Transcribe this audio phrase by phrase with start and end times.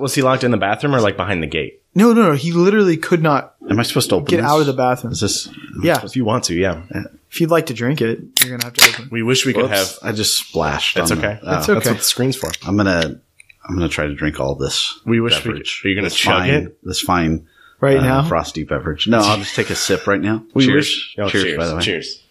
[0.00, 1.82] Was he locked in the bathroom or like behind the gate?
[1.94, 2.32] No, no, no.
[2.32, 4.46] He literally could not Am I supposed to open get this?
[4.46, 5.12] out of the bathroom.
[5.12, 5.48] Is this?
[5.82, 6.04] Yeah.
[6.04, 6.82] If you want to, yeah.
[7.30, 9.08] If you'd like to drink it, you're gonna have to open.
[9.10, 10.08] We wish we could Whoops, have.
[10.08, 10.94] I just splashed.
[10.96, 11.38] That's on okay.
[11.42, 11.72] the- That's oh.
[11.72, 11.78] okay.
[11.80, 12.50] That's what the screen's for.
[12.66, 13.20] I'm gonna.
[13.68, 15.00] I'm gonna try to drink all this.
[15.04, 15.48] We wish we could.
[15.52, 15.82] beverage.
[15.84, 16.78] Are you going to This chug fine, it?
[16.84, 17.46] This fine
[17.80, 19.06] Right uh, now, frosty beverage.
[19.06, 20.44] No, I'll just take a sip right now.
[20.54, 20.76] We cheers.
[20.86, 21.16] wish.
[21.18, 21.58] Oh, cheers, cheers.
[21.58, 21.82] By the way.
[21.82, 22.22] Cheers.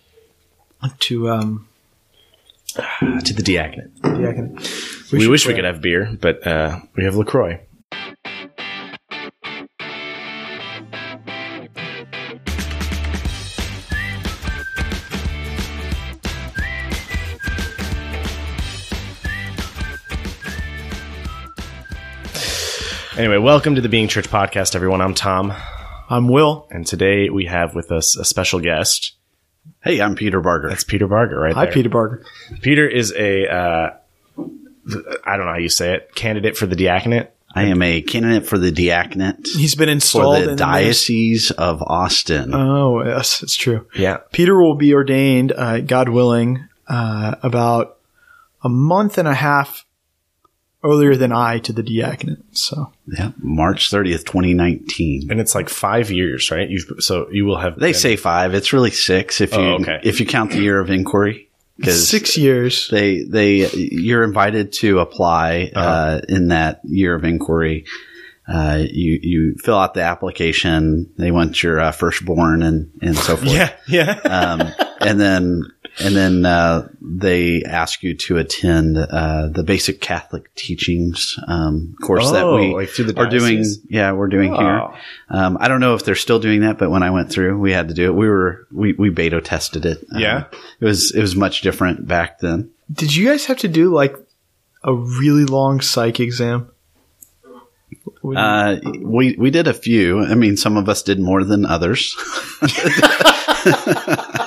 [1.00, 1.68] to um,
[3.26, 3.92] To the diaconate.
[4.04, 4.60] I can,
[5.12, 7.62] We, wish we could have beer, but uh, we have LaCroix.
[23.18, 25.00] Anyway, welcome to the Being Church podcast, everyone.
[25.00, 25.54] I'm Tom,
[26.10, 26.68] I'm Will.
[26.70, 29.15] and today we have with us a special guest.
[29.84, 30.70] Hey, I'm Peter Barger.
[30.70, 31.74] That's Peter Barger, right Hi, there.
[31.74, 32.26] Peter Barger.
[32.62, 33.90] Peter is a, uh,
[35.26, 37.32] I don't know how you say it, candidate for the diaconate.
[37.54, 41.52] I am a candidate for the diaconate He's been for installed the in the Diocese
[41.52, 42.54] of Austin.
[42.54, 43.88] Oh, yes, it's true.
[43.96, 44.18] Yeah.
[44.34, 47.98] Peter will be ordained, uh, God willing, uh, about
[48.62, 49.86] a month and a half
[50.86, 52.58] earlier than I to the diaconate.
[52.58, 55.32] So yeah, March 30th, 2019.
[55.32, 56.70] And it's like five years, right?
[56.70, 57.80] You've, so you will have.
[57.80, 58.54] They been- say five.
[58.54, 60.00] It's really six if you Oh, okay.
[60.04, 61.50] if you count the year of inquiry.
[61.78, 62.88] Because six years.
[62.90, 66.22] they they you're invited to apply uh Uh-huh.
[66.30, 67.84] in that year of inquiry.
[68.48, 71.10] Uh, you you fill out the application.
[71.18, 73.52] They want your uh, firstborn and and so forth.
[73.52, 74.12] Yeah, yeah.
[74.24, 75.64] um, and then
[76.00, 82.32] and then uh, they ask you to attend uh, the basic Catholic teachings um, course
[82.32, 83.64] that Oh, we like the are doing.
[83.90, 84.82] Yeah, we're doing here.
[84.82, 84.94] Oh.
[85.30, 87.72] Um, I don't know if they're still doing that, but when I went through, we
[87.72, 88.14] had to do it.
[88.16, 90.06] We were we we beta tested it.
[90.14, 90.46] Um, Yeah?
[90.80, 92.72] it was it was much different back then.
[92.92, 94.16] Did you guys have to do like
[94.84, 96.70] a really long psych exam?
[98.22, 100.22] What do you- Uh, we we did a few.
[100.24, 102.16] I mean, some of us did more than others.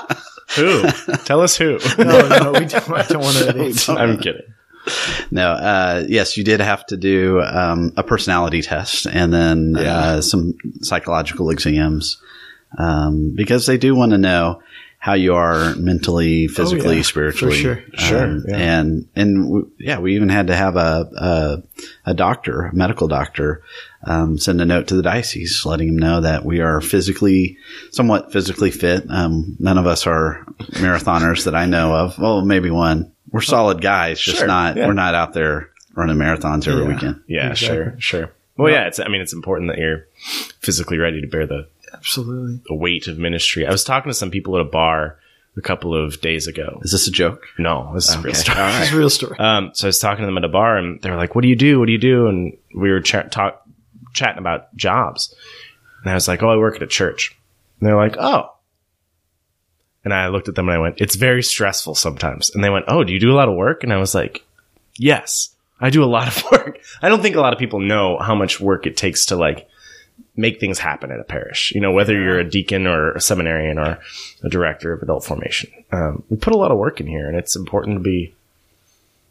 [0.59, 1.13] who?
[1.25, 1.79] Tell us who.
[1.99, 3.93] no, no, we don't, I don't want to.
[3.99, 4.55] I'm kidding.
[5.31, 10.21] No, uh, yes, you did have to do um, a personality test and then uh,
[10.23, 12.23] some psychological exams
[12.77, 14.63] um, because they do want to know
[15.01, 17.55] how you are mentally, physically, yeah, spiritually.
[17.57, 17.83] for sure.
[17.95, 18.57] Sure, Um, yeah.
[18.57, 21.63] And and w- yeah, we even had to have a a,
[22.11, 23.63] a doctor, a medical doctor,
[24.05, 27.59] um, send a note to the diocese letting them know that we are physically,
[27.93, 29.05] somewhat physically fit.
[29.09, 32.19] Um, none of us are marathoners that I know of.
[32.19, 33.13] Well, maybe one.
[33.31, 34.77] We're solid guys, just Sure, not.
[34.77, 34.87] yeah.
[34.87, 36.89] We're not out there running marathons every Yeah.
[36.89, 37.21] weekend.
[37.29, 37.77] Yeah, Exactly.
[37.77, 38.31] sure, sure.
[38.57, 38.99] Well, yeah, it's.
[38.99, 40.07] I mean, it's important that you're
[40.61, 42.61] physically ready to bear the, Absolutely.
[42.69, 43.67] the weight of ministry.
[43.67, 45.19] I was talking to some people at a bar
[45.57, 46.79] a couple of days ago.
[46.83, 47.47] Is this a joke?
[47.59, 48.59] No, this is a real story.
[48.59, 48.93] All It's right.
[48.93, 49.37] a real story.
[49.39, 51.43] Um, so I was talking to them at a bar, and they were like, "What
[51.43, 51.79] do you do?
[51.81, 53.63] What do you do?" And we were chat talk
[54.15, 55.35] chatting about jobs,
[56.03, 57.37] and I was like, "Oh, I work at a church."
[57.81, 58.53] And they're like, "Oh."
[60.05, 62.85] And I looked at them and I went, "It's very stressful sometimes." And they went,
[62.89, 64.45] "Oh, do you do a lot of work?" And I was like,
[64.97, 68.17] "Yes, I do a lot of work." I don't think a lot of people know
[68.19, 69.69] how much work it takes to like
[70.37, 71.73] make things happen at a parish.
[71.75, 73.99] You know, whether you're a deacon or a seminarian or
[74.45, 77.37] a director of adult formation, um, we put a lot of work in here, and
[77.37, 78.35] it's important to be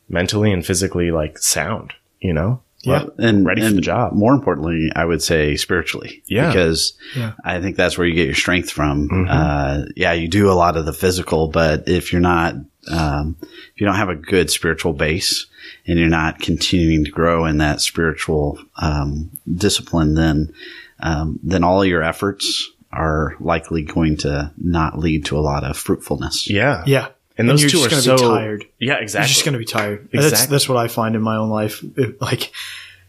[0.09, 1.93] mentally and physically like sound.
[2.19, 3.05] You know, Yeah.
[3.19, 4.13] and Ready for the job.
[4.13, 6.23] More importantly, I would say spiritually.
[6.27, 6.47] Yeah.
[6.47, 7.33] because Yeah.
[7.43, 9.07] I think that's where you get your strength from.
[9.09, 9.27] Mhm.
[9.29, 12.55] Uh, yeah, you do a lot of the physical, but if you're not,
[12.89, 15.47] um, if you don't have a good spiritual base
[15.85, 20.53] and you're not continuing to grow in that spiritual um, discipline, then
[20.99, 25.77] um, then all your efforts are likely going to not lead to a lot of
[25.77, 26.49] fruitfulness.
[26.49, 27.09] yeah, Yeah.
[27.39, 28.65] And those you're two just are gonna so be tired.
[28.79, 29.27] Yeah, exactly.
[29.27, 30.09] You're just going to be tired.
[30.11, 31.83] That's, that's what I find in my own life.
[31.95, 32.51] It, like,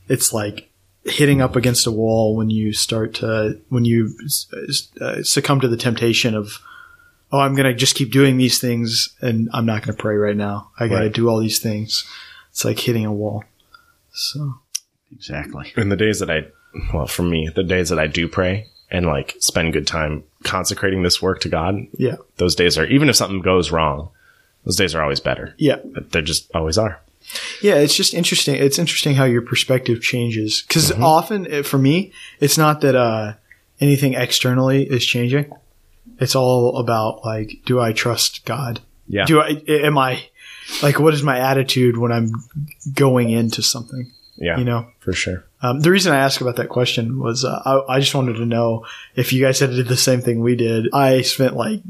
[0.07, 0.71] it's like
[1.05, 4.15] hitting up against a wall when you start to, when you
[5.01, 6.59] uh, succumb to the temptation of,
[7.33, 10.17] oh, I'm going to just keep doing these things and I'm not going to pray
[10.17, 10.71] right now.
[10.79, 11.13] I got to Right.
[11.13, 12.05] do all these things.
[12.51, 13.45] It's like hitting a wall.
[14.13, 14.55] So,
[15.13, 15.73] Exactly.
[15.77, 16.47] in the days that I,
[16.93, 21.03] well, for me, the days that I do pray and like spend good time consecrating
[21.03, 22.17] this work to God, yeah.
[22.37, 24.11] those days are even if something goes wrong,
[24.65, 25.55] those days are always better.
[25.59, 25.77] Yeah.
[26.11, 27.01] They just always are.
[27.63, 28.55] Yeah, it's just interesting.
[28.55, 31.03] It's interesting how your perspective changes because Mm-hmm.
[31.05, 33.35] often eh, for me, it's not that uh,
[33.81, 35.53] anything externally is changing.
[36.19, 38.81] It's all about like, do I trust God?
[39.07, 39.25] Yeah.
[39.25, 39.63] Do I?
[39.69, 40.23] Am I
[40.83, 40.99] like?
[40.99, 42.31] What is my attitude when I'm
[42.95, 44.11] going into something?
[44.37, 44.59] Yeah.
[44.59, 44.87] You know.
[45.01, 45.45] for sure.
[45.63, 48.47] Um, the reason I asked about that question was uh, I, I just wanted to
[48.47, 48.87] know
[49.17, 50.89] if you guys had did the same thing we did.
[50.93, 51.81] I spent like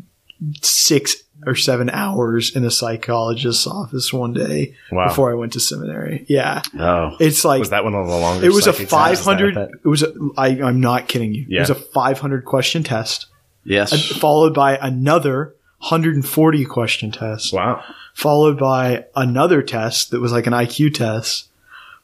[0.62, 1.16] six
[1.46, 5.08] or seven hours in a psychologist's office one day Wow.
[5.08, 6.25] before I went to seminary.
[6.28, 8.44] Yeah, Oh, it's like Was that one of the longest?
[8.46, 9.56] it was a five hundred.
[9.56, 10.02] It was.
[10.02, 11.46] A, I, I'm not kidding you.
[11.48, 13.26] It was a five hundred question test,
[13.69, 14.11] yes.
[14.17, 17.82] followed by another 140 question test, Wow.
[18.15, 21.49] followed by another test that was like an IQ test,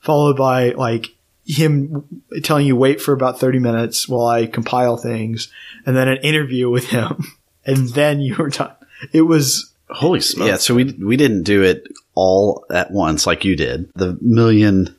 [0.00, 1.14] followed by like
[1.46, 2.04] him
[2.42, 5.48] telling you wait for about 30 minutes while I compile things,
[5.84, 7.24] and then an interview with him,
[7.66, 8.72] and then you were done.
[9.12, 10.48] It was Holy smokes.
[10.48, 10.56] yeah.
[10.56, 13.90] So we we didn't do it all at once like you did.
[13.94, 14.94] The million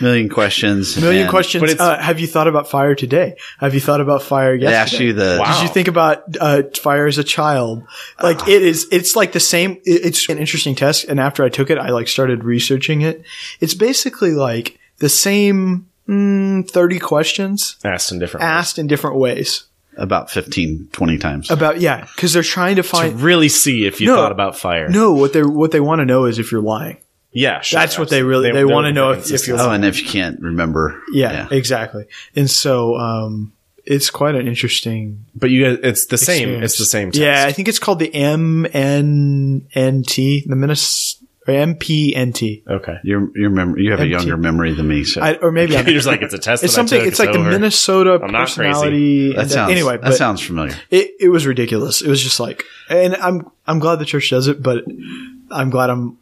[0.00, 0.96] million questions.
[0.96, 1.62] a million and questions.
[1.74, 3.36] but Uh, have you thought about fire today?
[3.58, 4.76] Have you thought about fire They yesterday?
[4.96, 5.52] ask you the Wow.
[5.54, 7.82] Did you think about uh, fire as a child?
[8.22, 9.78] Like it is, it's like the same.
[9.84, 13.22] It's an interesting test, and after I took it, I like started researching it.
[13.60, 18.50] It's basically like the same mm, thirty questions Asked in different ways.
[18.50, 19.64] asked in different ways
[19.96, 21.50] about 15, 20 times.
[21.50, 23.20] about yeah, because they're trying to to find.
[23.20, 24.16] really see if you No.
[24.16, 24.88] thought about fire.
[24.88, 26.96] No, what they what they want to know is if you're lying.
[27.32, 27.78] Yeah, sure.
[27.80, 30.08] That's what they really- they they're wanna know if- if you're- Oh, and if you
[30.08, 32.06] can't remember, Yeah, exactly.
[32.34, 33.52] And so um,
[33.84, 35.24] it's quite an interesting.
[35.34, 36.62] But you, it's the same.
[36.62, 37.20] It's the same test.
[37.22, 38.10] Yeah, I think it's called the
[39.10, 41.16] MNNT, the Minnes
[41.46, 42.62] or MPNT.
[42.68, 42.96] Okay.
[43.04, 45.84] your your memory, you have a younger memory than me, so I, or maybe I'm,
[46.00, 46.62] just like, it's a test.
[46.64, 46.98] it's that I something.
[47.00, 47.38] took, It's like the.
[47.38, 48.68] Minnesota I'm not crazy.
[48.70, 49.32] personality.
[49.34, 50.74] that sounds anyway, that sounds familiar.
[50.90, 52.02] it, it was ridiculous.
[52.02, 54.84] It was just like, and I'm I'm glad the church does it, but
[55.50, 56.18] I'm glad I'm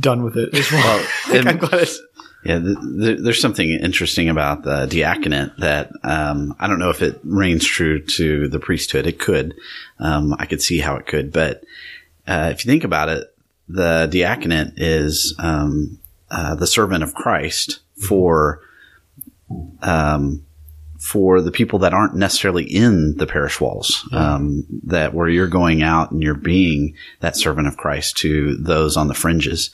[0.00, 1.06] done with it as well.
[1.44, 2.00] like, glad it's
[2.44, 7.02] Yeah, th- th- there's something interesting about the diaconate that um, I don't know if
[7.02, 9.06] it reigns true to the priesthood.
[9.06, 9.54] It could.
[9.98, 11.62] Um, I could see how it could, but
[12.26, 13.34] uh, if you think about it,
[13.68, 15.98] the diaconate is um,
[16.30, 18.60] uh, the servant of Christ for
[19.82, 20.44] um,
[21.00, 24.06] for the people that aren't necessarily in the parish walls.
[24.12, 28.96] Um, that where you're going out and you're being that servant of Christ to those
[28.96, 29.70] on the fringes,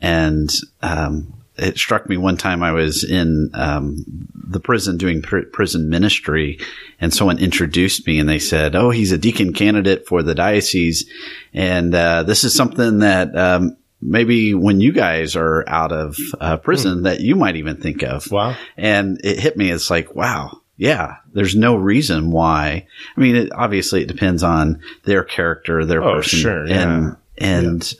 [0.00, 0.50] and
[0.82, 4.04] um, it struck me one time I was in um,
[4.34, 6.58] the prison doing pr- prison ministry,
[6.98, 11.08] and someone introduced me, and they said, "Oh, he's a deacon candidate for the diocese,
[11.52, 16.56] and uh, this is something that." Um, Maybe when you guys are out of uh,
[16.56, 18.32] prison, that you might even think of.
[18.32, 18.56] Wow.
[18.78, 19.70] And it hit me.
[19.70, 22.86] It's like, wow, yeah, there's no reason why.
[23.14, 27.94] I mean, it, obviously it depends on their character, their Oh, person, sure, and and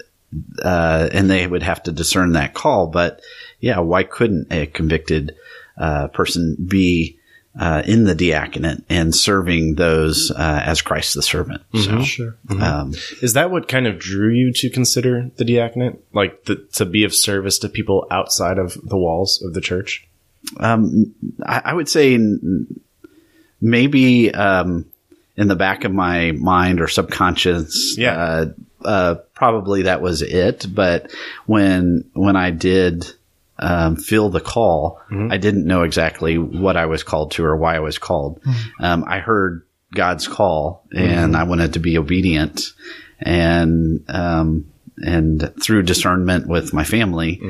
[0.62, 2.86] uh, and they would have to discern that call.
[2.86, 3.20] But
[3.58, 5.36] yeah, why couldn't a convicted
[5.76, 7.18] uh, person be
[7.58, 11.60] uh, in the diaconate and serving those uh, as Christ the servant?
[11.74, 12.38] So, sure.
[12.48, 15.96] um, Is that what kind of drew you to consider the diaconate?
[16.14, 20.06] Like the, to be of service to people outside of the walls of the church?
[20.58, 21.14] Um,
[21.44, 22.18] I, I would say
[23.60, 24.86] maybe um,
[25.36, 28.16] in the back of my mind or subconscious, Yeah.
[28.16, 28.46] uh,
[28.84, 30.66] uh, probably that was it.
[30.72, 31.12] But
[31.46, 33.12] when when I did
[33.58, 37.76] um, feel the call, I didn't know exactly what I was called to or why
[37.76, 38.40] I was called.
[38.80, 39.62] Um, I heard
[39.94, 42.72] God's call, and I wanted to be obedient,
[43.20, 44.70] and um,
[45.04, 47.40] and through discernment with my family,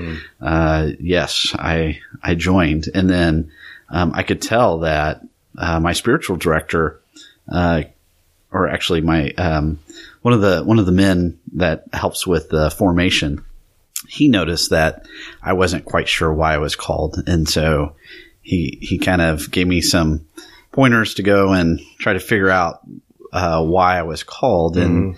[0.41, 3.52] uh, yes, I I joined, and then
[3.88, 5.20] um, I could tell that
[5.58, 7.00] uh, my spiritual director,
[7.50, 7.82] uh,
[8.52, 9.79] or actually my um,
[10.23, 13.44] one of the one of the men that helps with the formation,
[14.08, 15.06] he noticed that
[15.43, 17.97] I wasn't quite sure why I was called, and so
[18.43, 20.26] he he kind of gave me some
[20.73, 22.80] pointers to go and try to figure out
[23.33, 25.16] uh, why I was called, and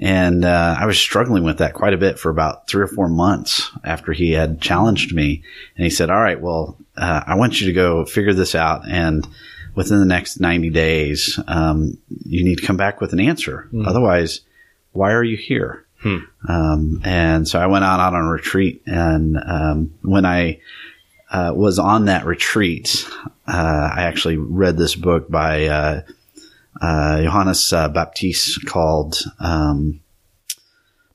[0.00, 3.08] and uh, I was struggling with that quite a bit for about three or four
[3.08, 5.42] months after he had challenged me,
[5.76, 8.88] and he said, "All right, well, uh, I want you to go figure this out,
[8.88, 9.26] and
[9.74, 13.68] within the next ninety days, um, you need to come back with an answer.
[13.86, 14.40] Otherwise,
[14.92, 15.84] why are you here?"
[16.48, 20.60] Um, and so I went out on a retreat, and um, when I
[21.30, 23.08] uh, was on that retreat,
[23.46, 26.02] uh, I actually read this book by uh,
[27.22, 30.00] Johannes uh, Baptiste called um,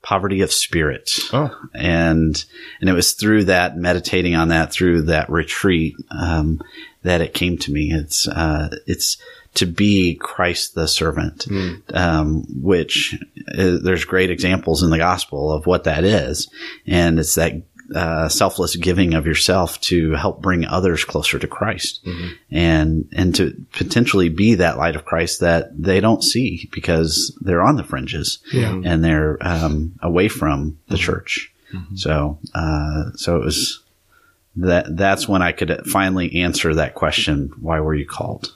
[0.01, 2.43] "Poverty of Spirit," Oh, and
[2.79, 6.61] and it was through that meditating on that through that retreat um,
[7.03, 7.91] that it came to me.
[7.91, 9.17] It's uh, it's
[9.55, 11.47] to be Christ the servant,
[11.93, 13.17] um, which
[13.57, 16.49] uh, there's great examples in the gospel of what that is,
[16.87, 17.53] and it's that.
[17.95, 22.05] Uh, selfless giving of yourself to help bring others closer to Christ,
[22.51, 27.63] and and to potentially be that light of Christ that they don't see because they're
[27.63, 28.79] on the fringes Yeah.
[28.85, 31.51] and they're um, away from the church.
[31.95, 33.81] So, uh, so it was
[34.55, 34.95] that.
[34.95, 38.53] That's when I could finally answer that question: Why were you called?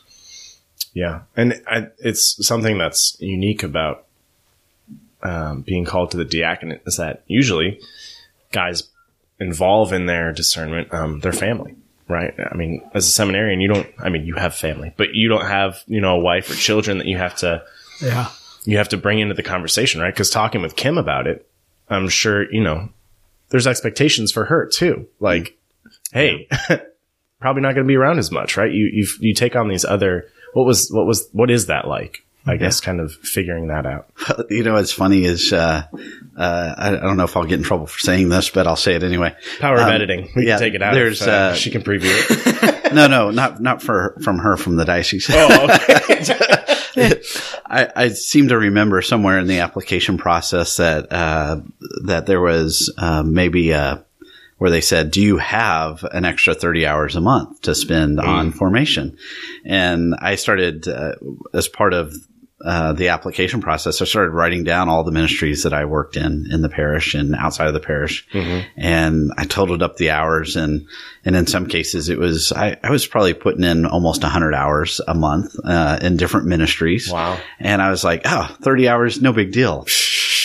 [0.93, 1.21] yeah.
[1.35, 4.05] And I, it's something that's unique about
[5.23, 7.79] um, being called to the diaconate is that usually
[8.51, 8.83] guys
[9.43, 11.75] involve in their discernment um, their family,
[12.07, 12.33] right?
[12.39, 13.87] I mean, as a seminarian, you don't.
[13.99, 16.97] I mean, you have family, but you don't have you know a wife or children
[16.99, 17.63] that you have to
[18.01, 18.29] Yeah.
[18.65, 20.13] you have to bring into the conversation, right?
[20.13, 21.47] Because talking with Kim about it,
[21.89, 22.89] I'm sure you know
[23.49, 25.07] there's expectations for her too.
[25.19, 25.57] Like,
[26.11, 26.47] hey,
[27.39, 28.71] probably not going to be around as much, right?
[28.71, 30.25] You you you take on these other.
[30.53, 32.22] What was what was what is that like?
[32.45, 34.09] I guess kind of figuring that out.
[34.49, 35.83] You know, what's funny is, uh,
[36.37, 38.75] uh, I, I don't know if I'll get in trouble for saying this, but I'll
[38.75, 39.35] say it anyway.
[39.59, 40.29] Power of Um, editing.
[40.35, 40.93] We yeah, can take it out.
[40.93, 42.93] there's, if, uh, uh, she can preview it.
[42.93, 45.29] no, no, not, not for, from her, from the diocese.
[45.31, 47.21] oh, okay.
[47.65, 51.61] I, I seem to remember somewhere in the application process that uh,
[52.05, 53.97] that there was uh, maybe uh,
[54.57, 58.51] where they said, "Do you have an extra thirty hours a month to spend on
[58.51, 59.17] formation?"
[59.65, 61.13] And I started uh,
[61.53, 62.13] as part of
[62.63, 64.01] uh, the application process.
[64.01, 67.35] I started writing down all the ministries that I worked in in the parish and
[67.35, 68.27] outside of the parish,
[68.75, 70.55] and I totaled up the hours.
[70.55, 70.87] and
[71.23, 74.99] And in some cases, it was I, I was probably putting in almost hundred hours
[75.07, 77.11] a month uh, in different ministries.
[77.11, 77.39] Wow.
[77.59, 79.85] And I was like, oh, 30 hours, no big deal.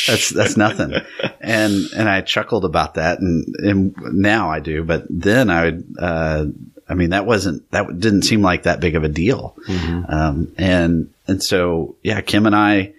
[0.06, 0.92] That's, that's nothing.
[1.40, 3.20] and, and I chuckled about that.
[3.20, 6.46] And, and now I do, but then I would, uh,
[6.88, 9.56] I mean, that wasn't, that didn't seem like that big of a deal.
[10.08, 12.94] Um, and, and so, yeah, Kim and I,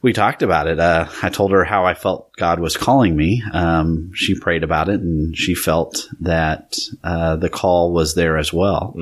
[0.00, 0.80] we talked about it.
[0.80, 3.42] Uh, I told her how I felt God was calling me.
[3.52, 8.52] Um, she prayed about it and she felt that, uh, the call was there as
[8.52, 8.96] well.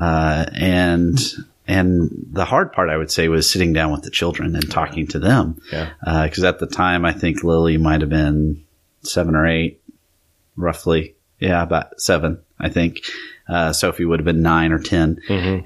[0.00, 1.18] Uh, and,
[1.68, 5.08] and the hard part, I would say, was sitting down with the children and talking
[5.08, 5.60] to them.
[5.72, 5.90] Yeah.
[6.00, 8.64] Because at the time, I think Lily might have been
[9.02, 9.82] seven or eight,
[10.56, 11.16] roughly.
[11.38, 13.02] Yeah, about seven, I think.
[13.48, 15.20] Uh, Sophie would have been nine or 10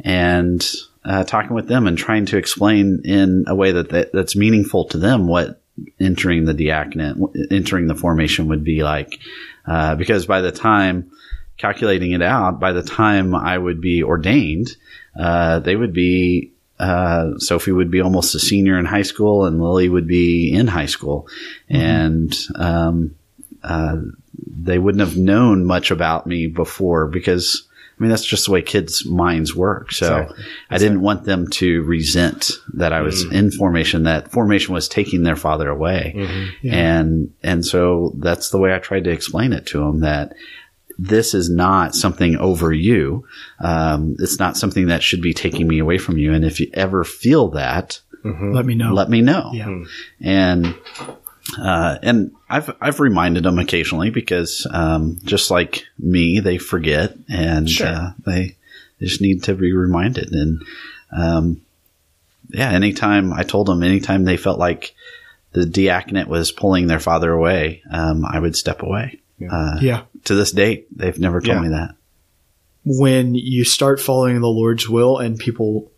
[0.04, 0.70] And
[1.04, 4.84] uh, talking with them and trying to explain in a way that, that that's meaningful
[4.86, 5.60] to them what
[5.98, 7.16] entering the diaconate,
[7.50, 9.18] entering the formation would be like.
[9.66, 11.10] Uh, because by the time
[11.56, 14.76] calculating it out, by the time I would be ordained,
[15.18, 19.60] uh, they would be uh, Sophie would be almost a senior in high school, and
[19.60, 21.28] Lily would be in high school,
[21.68, 23.14] and um,
[23.62, 23.98] uh,
[24.46, 27.66] they wouldn't have known much about me before because.
[28.00, 29.92] I mean, that's just the way kids' minds work.
[29.92, 30.44] So Exactly.
[30.70, 33.32] I didn't want them to resent that I was mm.
[33.32, 36.14] in formation, that formation was taking their father away.
[36.16, 36.72] Mm-hmm.
[36.72, 40.32] And, and so that's the way I tried to explain it to them that
[40.98, 43.26] this is not something over you.
[43.58, 46.32] Um, it's not something that should be taking me away from you.
[46.32, 48.52] And if you ever feel that, mm-hmm.
[48.52, 48.94] Let me know.
[48.94, 49.50] let me know.
[49.52, 49.84] yeah.
[50.20, 50.74] And,
[51.58, 57.68] uh, and I've, I've reminded them occasionally because, um, just like me, they forget and,
[57.68, 57.86] Sure.
[57.86, 58.56] uh, they
[59.00, 60.32] just need to be reminded.
[60.32, 60.62] And,
[61.16, 61.62] um,
[62.50, 64.94] yeah, anytime I told them, anytime they felt like
[65.52, 69.20] the diaconate was pulling their father away, um, I would step away.
[69.50, 70.02] Uh, Yeah.
[70.24, 71.62] to this date, they've never told Yeah.
[71.62, 71.94] me that.
[72.84, 75.90] when you start following the Lord's will and people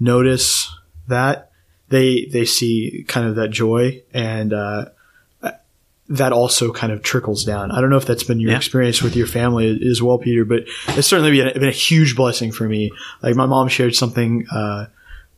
[0.00, 0.68] notice
[1.08, 1.50] that,
[1.90, 4.86] they they see kind of that joy and uh,
[6.08, 7.70] that also kind of trickles down.
[7.70, 8.56] I don't know if that's been your Yeah.
[8.58, 12.52] experience with your family as well, Peter, but it's certainly been, been a huge blessing
[12.52, 12.90] for me.
[13.22, 14.86] Like my mom shared something uh,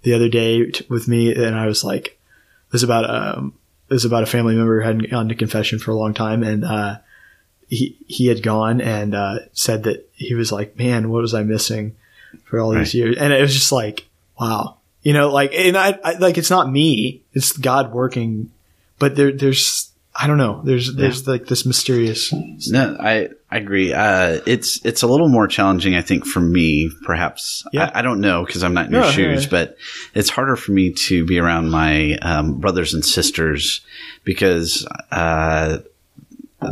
[0.03, 3.55] the other day t- with me, and I was like, "It was about um,
[3.89, 6.43] it was about a family member who hadn't gone to confession for a long time,
[6.43, 6.97] and uh,
[7.69, 11.43] he he had gone and uh, said that he was like, man, what was I
[11.45, 11.95] missing
[12.45, 13.17] for all these years?
[13.19, 14.07] And it was just like,
[14.41, 18.51] wow, you know, like, and I, I like it's not me, it's God working,
[18.99, 23.93] but there there's I don't know, there's there's like this mysterious, No, I, I agree.
[23.93, 27.65] Uh, it's, it's a little more challenging, I think, for me, perhaps.
[27.73, 27.91] Yeah.
[27.93, 29.51] I, I don't know because I'm not in your yeah, shoes, yeah.
[29.51, 29.77] but
[30.15, 33.83] it's harder for me to be around my, um, brothers and sisters
[34.25, 35.79] because, uh,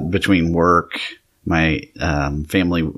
[0.09, 0.99] between work,
[1.45, 2.91] my, um, family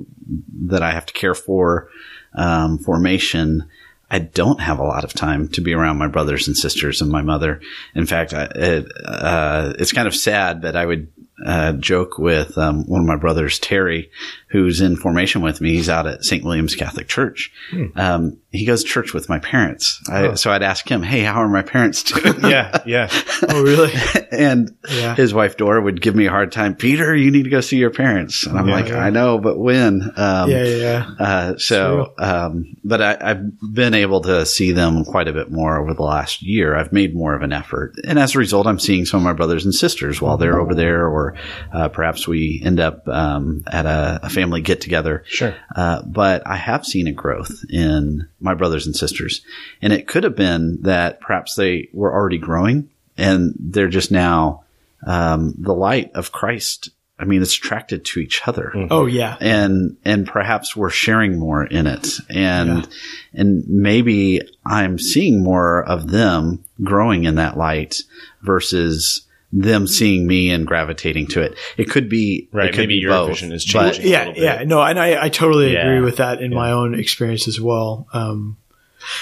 [0.67, 1.89] that I have to care for,
[2.35, 3.69] um, formation,
[4.11, 7.11] I don't have a lot of time to be around my brothers and sisters and
[7.11, 7.61] my mother.
[7.95, 11.09] In fact, I, it, uh, it's kind of sad that I would
[11.45, 14.11] uh, joke with um, one of my brothers, Terry,
[14.49, 15.75] who's in formation with me.
[15.75, 16.45] He's out at St.
[16.45, 17.53] William's Catholic Church.
[17.97, 20.01] Um, he goes to church with my parents.
[20.11, 23.09] I, So I'd ask him, "Hey, how are my parents doing?" yeah, yeah.
[23.49, 23.93] oh really?
[24.33, 25.15] and Yeah.
[25.15, 26.75] his wife Dora would give me a hard time.
[26.75, 28.47] Peter, you need to go see your parents.
[28.47, 28.99] And I'm Yeah, like, yeah.
[29.05, 30.03] I know, but when?
[30.17, 31.07] Um, yeah, yeah, yeah.
[31.19, 33.43] uh, so, um, but I, I've
[33.75, 36.75] been able to see them quite a bit more over the last year.
[36.77, 39.33] I've made more of an effort, and as a result, I'm seeing some of my
[39.33, 41.35] brothers and sisters while they're over there, or
[41.73, 45.23] uh, perhaps we end up um, at a, a family get together.
[45.27, 45.55] Sure.
[45.75, 49.43] Uh, but I have seen a growth in my brothers and sisters,
[49.83, 52.89] and it could have been that perhaps they were already growing
[53.19, 54.65] and they're just now
[55.07, 56.89] um, the light of Christ.
[57.19, 59.37] I mean, it's attracted to each other Oh yeah.
[59.41, 62.87] and and perhaps we're sharing more in it and
[63.33, 68.03] and maybe i'm seeing more of them growing in that light
[68.43, 72.95] versus them seeing me and gravitating to it it could be Right, it could maybe
[72.97, 74.07] be your both, vision is but- changing.
[74.07, 74.43] a Yeah, little bit.
[74.43, 75.87] yeah, no, and I, I totally Yeah.
[75.87, 78.09] agree with that in my own experience as well.
[78.13, 78.57] Um,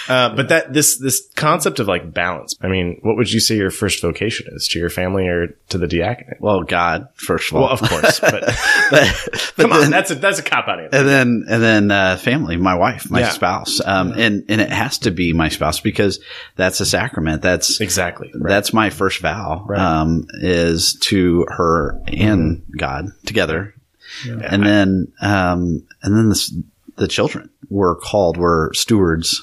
[0.08, 2.54] Uh, but that this this concept of like balance.
[2.60, 5.78] I mean, what would you say your first vocation is to your family or to
[5.78, 6.40] the diaconate?
[6.40, 8.42] well god first of all Well, of course, but
[8.90, 10.96] but, but come on, that's a that's a cop out answer.
[10.98, 13.30] and then and then uh, family, my wife, my Yeah.
[13.30, 16.20] spouse, um, and and it has to be my spouse because
[16.56, 17.42] that's a sacrament.
[17.42, 18.30] That's Exactly.
[18.34, 18.48] Right.
[18.48, 19.64] That's my first vow.
[19.66, 19.78] Right.
[19.80, 23.74] Um, is to her and God together,
[24.26, 26.54] and then um, and then this,
[26.96, 28.36] the children were called.
[28.36, 29.42] We're stewards.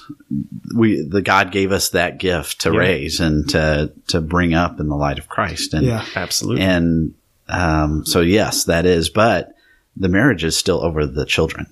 [0.74, 2.78] We the God gave us that gift to Yeah.
[2.78, 5.74] raise and to to bring up in the light of Christ.
[5.74, 6.62] And yeah, Absolutely.
[6.62, 7.14] and
[7.48, 9.08] um, so yes, that is.
[9.10, 9.54] But
[9.96, 11.66] the marriage is still over the children.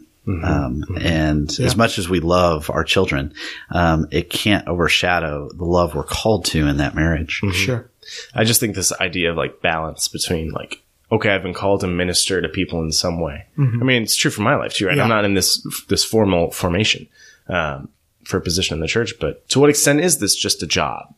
[0.45, 1.67] Um, and Yeah.
[1.67, 3.33] as much as we love our children,
[3.73, 7.41] um, it can't overshadow the love we're called to in that marriage.
[7.53, 7.91] sure.
[8.35, 10.83] I just think this idea of like balance between like,
[11.13, 13.47] okay, I've been called to minister to people in some way.
[13.59, 14.97] I mean, it's true for my life too, right?
[14.97, 15.03] Yeah.
[15.03, 17.09] I'm not in this this formal formation
[17.49, 17.89] um,
[18.25, 21.15] for a position in the church, but to what extent is this just a job?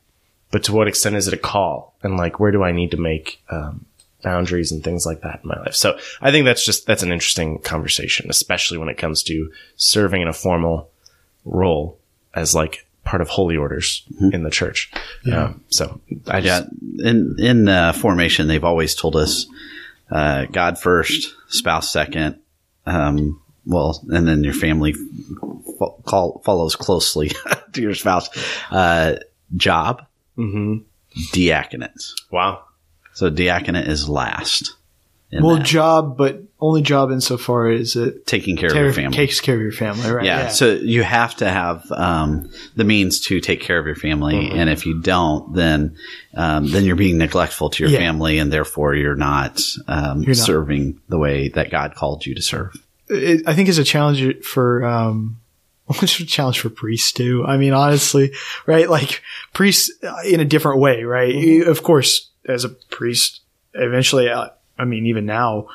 [0.50, 1.94] But to what extent is it a call?
[2.02, 3.86] And like, where do I need to make um,
[4.22, 5.74] boundaries and things like that in my life?
[5.74, 10.22] So I think that's just that's an interesting conversation, especially when it comes to serving
[10.22, 10.90] in a formal
[11.44, 11.98] role
[12.34, 14.92] as like part of holy orders in the church.
[15.44, 16.64] Um, so I just,
[16.96, 19.46] Yeah, in in uh, formation, they've always told us
[20.12, 22.38] uh, God first, spouse second.
[22.86, 27.30] Um, well, and then your family fo- call, follows closely
[27.72, 28.28] to your spouse.
[28.70, 29.16] Uh,
[29.56, 30.06] job,
[30.38, 30.82] Mhm.
[31.32, 32.12] diaconate.
[32.30, 32.64] Wow.
[33.14, 34.74] So diaconate is last.
[35.40, 35.64] Well, that.
[35.64, 39.16] job, but only job insofar as it taking care of your family.
[39.16, 40.24] takes care of your family, right?
[40.24, 40.48] yeah.
[40.48, 44.58] So you have to have um, the means to take care of your family, Mm-hmm.
[44.58, 45.96] and if you don't, then
[46.34, 47.98] um, then you're being neglectful to your Yeah.
[47.98, 50.36] family, and therefore you're not, um, You're not.
[50.36, 52.74] serving the way that God called you to serve.
[53.08, 55.38] it, I think it's a challenge for um,
[56.02, 57.44] it's a challenge for priests too.
[57.46, 58.32] I mean, honestly,
[58.66, 58.88] right?
[58.88, 59.90] Like priests
[60.26, 61.34] in a different way, right?
[61.34, 63.40] You- Of course, as a priest,
[63.74, 65.68] eventually, uh, I mean, even now,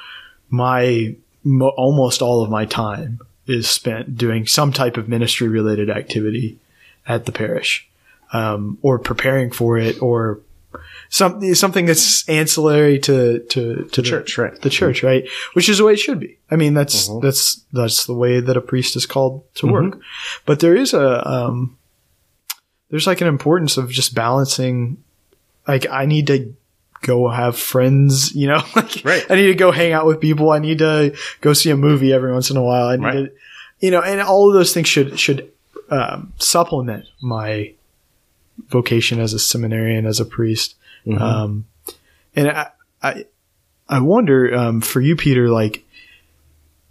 [0.50, 5.90] my mo- almost all of my time is spent doing some type of ministry related
[5.90, 6.60] activity
[7.08, 7.88] at the parish,
[8.34, 10.40] um, or preparing for it, or
[11.10, 14.62] something something that's ancillary to to to the church, right.
[14.62, 15.26] The church, right?
[15.54, 16.38] Which is the way it should be.
[16.52, 17.26] I mean, that's Mm-hmm.
[17.26, 20.00] that's that's the way that a priest is called to work.
[20.46, 21.78] But there is a um,
[22.90, 25.02] there's like an importance of just balancing.
[25.68, 26.56] Like, I need to
[27.02, 28.62] go have friends, you know.
[28.76, 29.26] Like, Right.
[29.30, 30.52] I need to go hang out with people.
[30.52, 32.88] I need to go see a movie every once in a while.
[32.88, 33.14] I need Right.
[33.14, 33.32] to,
[33.80, 35.52] you know, and all of those things should should
[35.90, 37.74] um, supplement my
[38.70, 40.76] vocation as a seminarian, as a priest.
[41.18, 41.66] Um,
[42.36, 42.68] and I,
[43.02, 43.26] I,
[43.88, 45.86] I wonder um, for you, Peter, like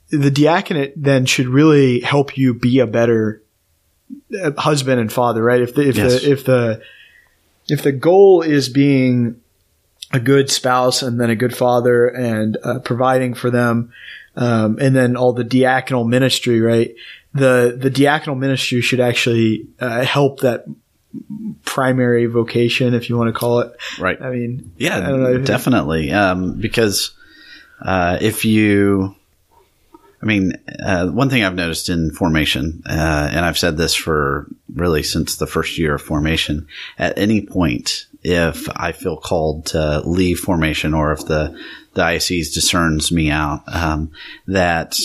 [0.09, 3.43] the diaconate then should really help you be a better
[4.43, 5.61] uh, husband and father, right?
[5.61, 6.23] If the if Yes.
[6.23, 6.83] the if the
[7.69, 9.41] if the goal is being
[10.17, 13.93] a good spouse and then a good father and uh, providing for them,
[14.35, 16.95] um, and then all the diaconal ministry, right?
[17.35, 20.65] The the diaconal ministry should actually uh, help that
[21.65, 23.77] primary vocation, if you want to call it.
[23.99, 24.21] Right.
[24.21, 26.13] I mean, Yeah, I definitely.
[26.13, 27.13] Um, because
[27.81, 29.15] uh, if you,
[30.23, 30.53] I mean,
[30.83, 35.37] uh, one thing I've noticed in formation, uh, and I've said this for really since
[35.37, 36.67] the first year of formation,
[36.99, 41.59] at any point, if I feel called to leave formation or if the
[41.95, 44.11] diocese discerns me out, um,
[44.47, 44.97] that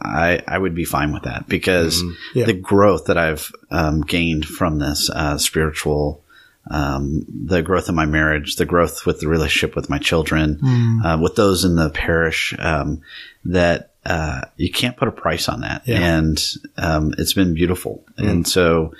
[0.00, 2.02] I, I would be fine with that because
[2.34, 2.44] Yeah.
[2.46, 6.22] the growth that I've um, gained from this uh, spiritual
[6.70, 10.60] um, the growth of my marriage, the growth with the relationship with my children,
[11.02, 13.00] uh, with those in the parish, um,
[13.46, 15.82] that uh, you can't put a price on that.
[15.86, 15.98] Yeah.
[16.00, 16.44] And
[16.76, 18.04] um, it's been beautiful.
[18.18, 18.92] And so,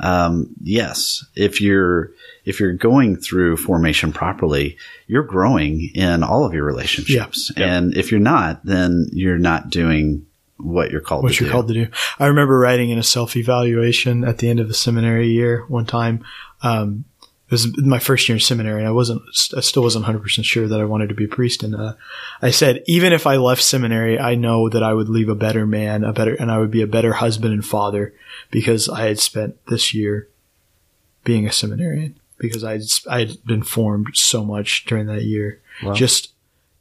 [0.00, 2.10] um, yes, if you're
[2.44, 7.50] if you're going through formation properly, you're growing in all of your relationships.
[7.56, 10.26] And if you're not, then you're not doing
[10.58, 11.52] what you're called what to you're do.
[11.52, 11.88] called to do.
[12.18, 15.86] I remember writing in a self evaluation at the end of the seminary year one
[15.86, 16.24] time.
[16.62, 17.04] Um,
[17.46, 19.22] it was my first year in seminary, and I wasn't,
[19.56, 21.62] I still wasn't 100 percent sure that I wanted to be a priest.
[21.62, 21.94] And uh,
[22.42, 25.64] I said, even if I left seminary, I know that I would leave a better
[25.66, 28.12] man, a better, and I would be a better husband and father
[28.50, 30.28] because I had spent this year
[31.24, 32.18] being a seminarian.
[32.38, 35.60] because I I had been formed so much during that year.
[35.94, 36.32] Just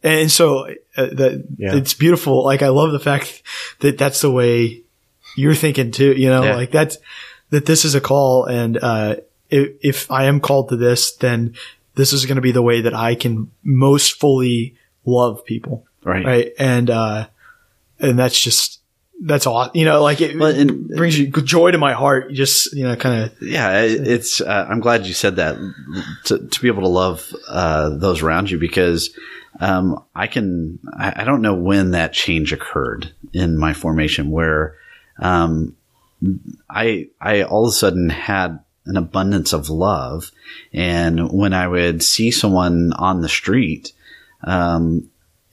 [0.04, 0.66] and so
[0.98, 1.76] uh, that Yeah.
[1.76, 2.44] it's beautiful.
[2.44, 3.42] Like I love the fact
[3.82, 4.82] that that's the way
[5.38, 6.14] you're thinking too.
[6.14, 6.56] You know, Yeah.
[6.56, 6.98] like that's
[7.52, 9.16] that this is a call, and uh,
[9.50, 11.56] if, if I am called to this, then
[11.96, 16.26] this is going to be the way that I can most fully love people, Right.
[16.26, 16.52] right?
[16.60, 17.28] And uh,
[18.00, 18.80] and that's just
[19.22, 19.72] that's awesome.
[19.76, 22.34] You know, like it, Well, and- brings you joy to my heart.
[22.34, 24.42] Just you know, kind of Yeah, it's.
[24.42, 25.56] Uh, I'm glad you said that
[26.26, 29.18] to, to be able to love uh, those around you because
[29.62, 30.80] um, I can.
[30.98, 34.76] I, I don't know when that change occurred in my formation where
[35.20, 35.78] um,
[36.70, 40.32] I I all of a sudden had an abundance of love,
[40.74, 43.92] and when I would see someone on the street.
[44.44, 45.10] Um,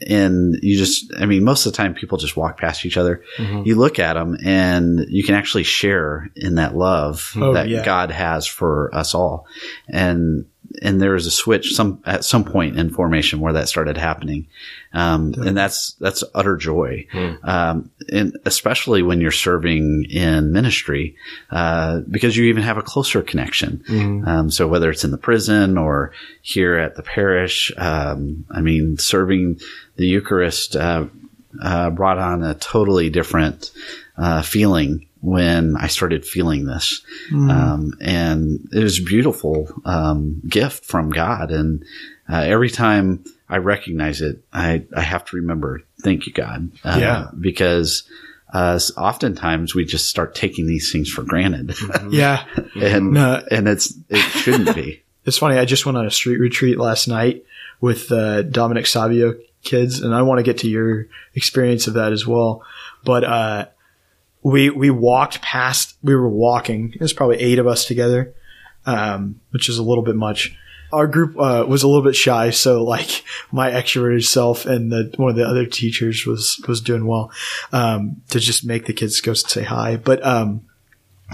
[0.08, 3.22] and you just, I mean, most of the time people just walk past each other.
[3.38, 7.84] You look at them and you can actually share in that love Oh, that yeah.
[7.84, 9.46] God has for us all.
[9.88, 10.46] And,
[10.80, 14.46] and there was a switch some, at some point in formation where that started happening.
[14.94, 17.06] Um, and that's, that's utter joy.
[17.42, 21.16] Um, and especially when you're serving in ministry,
[21.50, 23.82] uh, because you even have a closer connection.
[24.26, 28.98] Um, so whether it's in the prison or here at the parish, um, I mean,
[28.98, 29.60] serving
[29.96, 31.06] the Eucharist, uh,
[31.62, 33.72] uh, brought on a totally different
[34.16, 37.00] uh, feeling when I started feeling this,
[37.32, 41.50] um, and it was a beautiful um, gift from God.
[41.52, 41.84] And
[42.28, 46.98] uh, every time I recognize it, I I have to remember, thank you, God, uh,
[47.00, 47.28] Yeah.
[47.40, 48.02] because.
[48.54, 51.74] Uh, oftentimes we just start taking these things for granted,
[52.10, 52.44] yeah.
[52.78, 53.42] and No.
[53.50, 55.02] and it's it shouldn't be.
[55.24, 55.56] It's funny.
[55.56, 57.44] I just went on a street retreat last night
[57.80, 62.12] with uh, Dominic Savio kids, and I want to get to your experience of that
[62.12, 62.62] as well.
[63.04, 63.66] But uh,
[64.42, 65.96] we we walked past.
[66.02, 66.94] We were walking.
[66.98, 68.34] There's probably eight of us together,
[68.86, 70.56] um, which is a little bit much.
[70.92, 75.12] Our group uh, was a little bit shy, so like my extroverted self and the
[75.16, 77.30] one of the other teachers was was doing well
[77.72, 79.96] um, to just make the kids go say hi.
[79.96, 80.66] But um,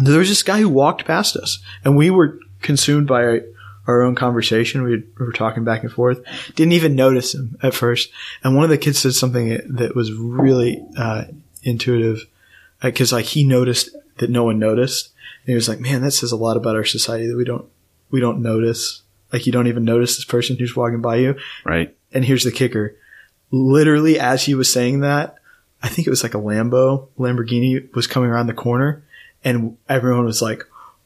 [0.00, 3.40] there was this guy who walked past us, and we were consumed by our,
[3.86, 4.82] our own conversation.
[4.82, 6.20] We, we were talking back and forth.
[6.54, 8.10] Didn't even notice him at first.
[8.44, 11.24] And one of the kids said something that was really uh,
[11.62, 12.26] intuitive
[12.82, 15.12] because like he noticed that no one noticed.
[15.42, 17.66] And he was like, "Man, that says a lot about our society that we don't
[18.10, 19.02] we don't notice.
[19.32, 21.94] Like you don't even notice this person who's walking by you." Right?
[22.12, 22.96] And here's the kicker.
[23.50, 25.38] Literally as he was saying that,
[25.82, 29.04] I think it was like a Lambo, Lamborghini was coming around the corner
[29.44, 30.64] and everyone was like,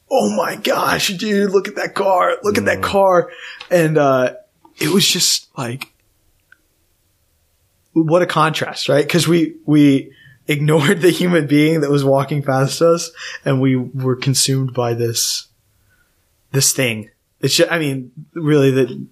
[0.09, 2.37] Oh my gosh, dude, look at that car.
[2.43, 3.31] Look at that car.
[3.71, 4.35] And, uh,
[4.77, 5.91] it was just like,
[7.93, 9.07] what a contrast, right?
[9.07, 10.13] Cause we, we
[10.47, 13.11] ignored the human being that was walking past us
[13.45, 15.47] and we were consumed by this,
[16.51, 17.09] this thing.
[17.41, 19.07] It's just, I mean, really that,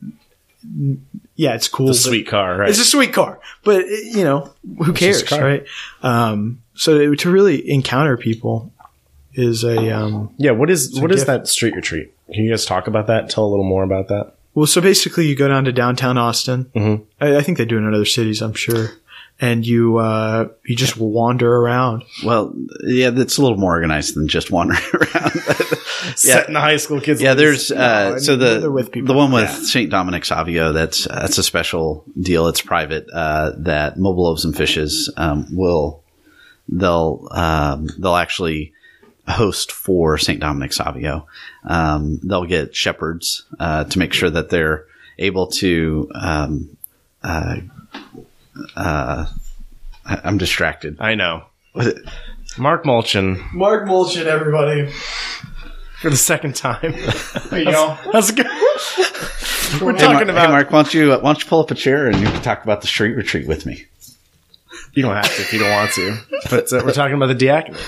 [1.36, 1.88] yeah, it's cool.
[1.88, 2.70] The sweet car, right?
[2.70, 5.46] it's a sweet car, but it- you know who cares, just a car.
[5.48, 5.66] right?
[6.04, 8.72] Um, so to really encounter people
[9.34, 10.52] is a um, yeah.
[10.52, 11.28] What is what is gift.
[11.28, 12.14] that street retreat?
[12.34, 13.30] Can you guys talk about that?
[13.30, 14.34] Tell a little more about that.
[14.54, 14.66] well.
[14.68, 16.66] So basically, you go down to downtown Austin.
[16.76, 17.04] Mhm.
[17.20, 18.90] I, I think they do it in other cities, I'm sure.
[19.44, 22.04] And you uh, you just wander around.
[22.24, 25.32] Well, yeah, that's a little more organized than just wandering around.
[26.16, 27.22] Set in the high school kids.
[27.22, 29.64] Yeah, there's uh, I so the with the one with Yeah.
[29.64, 30.74] Saint Dominic Savio.
[30.74, 32.48] That's that's a special deal.
[32.50, 33.08] It's private.
[33.12, 36.04] Uh, that Mobile Loaves and Fishes um, will
[36.70, 38.74] they'll um, they'll actually
[39.28, 41.26] host for Saint Dominic Savio.
[41.64, 44.86] Um, they'll get shepherds uh, to make sure that they're
[45.18, 46.12] able to.
[48.76, 49.26] Uh,
[50.06, 50.98] I- I'm distracted.
[51.00, 51.44] I know.
[52.58, 54.92] Mark Molchen Mark Molchen, everybody.
[56.02, 56.94] for the second time.
[57.50, 57.98] There you go.
[58.12, 58.50] How's it going?
[59.82, 60.46] We're Hey, talking Mark, about.
[60.48, 62.42] hey, Mark, why don't you why don't you pull up a chair and you can
[62.42, 63.86] talk about the street retreat with me?
[64.94, 66.18] You don't have to if you don't want to.
[66.50, 67.80] But uh, we're talking about the diaconate.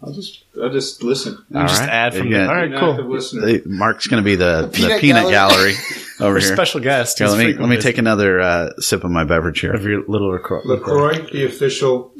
[0.00, 1.44] I'll just I'll just listen.
[1.54, 1.88] All just right.
[1.90, 2.44] add from Yeah.
[2.44, 2.48] the.
[2.48, 2.94] All right, cool.
[3.10, 3.60] listener.
[3.66, 5.74] Mark's going to be the, the peanut, Peanut gallery,
[6.20, 6.54] over here.
[6.54, 7.18] special guest.
[7.18, 9.72] Here, is let me let me take another uh, sip of my beverage here.
[9.72, 10.60] of your little LaCroix.
[10.64, 12.12] Lacroix, the official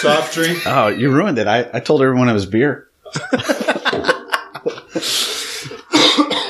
[0.00, 0.58] soft drink.
[0.66, 1.46] Oh, you ruined it!
[1.46, 2.88] I, I told everyone it was beer.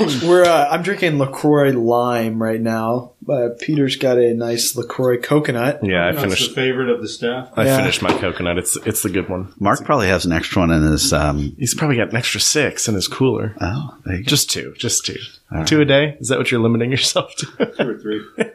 [0.28, 3.12] We're uh, I'm drinking Lacroix lime right now.
[3.28, 5.80] Uh, Peter's got a nice Lacroix coconut.
[5.82, 6.48] Yeah, I That's finished.
[6.50, 7.50] the favorite of the staff.
[7.56, 7.76] I Yeah.
[7.78, 8.58] finished my coconut.
[8.58, 9.52] It's it's the good one.
[9.60, 11.12] Mark probably has an extra one in his.
[11.12, 13.54] Um, He's probably got an extra six in his cooler.
[13.60, 14.28] oh, there you go.
[14.28, 14.74] Just two.
[14.76, 15.18] Just two.
[15.66, 16.16] Two a day.
[16.20, 17.46] Is that what you're limiting yourself to?
[17.66, 18.22] Two or three.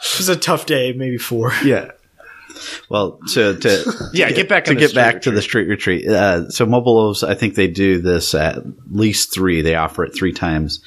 [0.00, 1.52] It was a tough day, maybe four.
[1.64, 1.90] yeah.
[2.88, 5.44] Well, to to Yeah, get back to the get street back to the retreat.
[5.44, 6.08] street retreat.
[6.08, 8.58] Uh, so mobile loaves, I think they do this at
[8.90, 9.62] least three.
[9.62, 10.82] They offer it three times,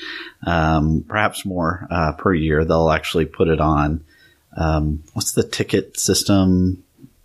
[0.46, 2.66] um, perhaps more uh, per year.
[2.66, 4.04] They'll actually put it on.
[4.58, 6.84] Um, what's the ticket system?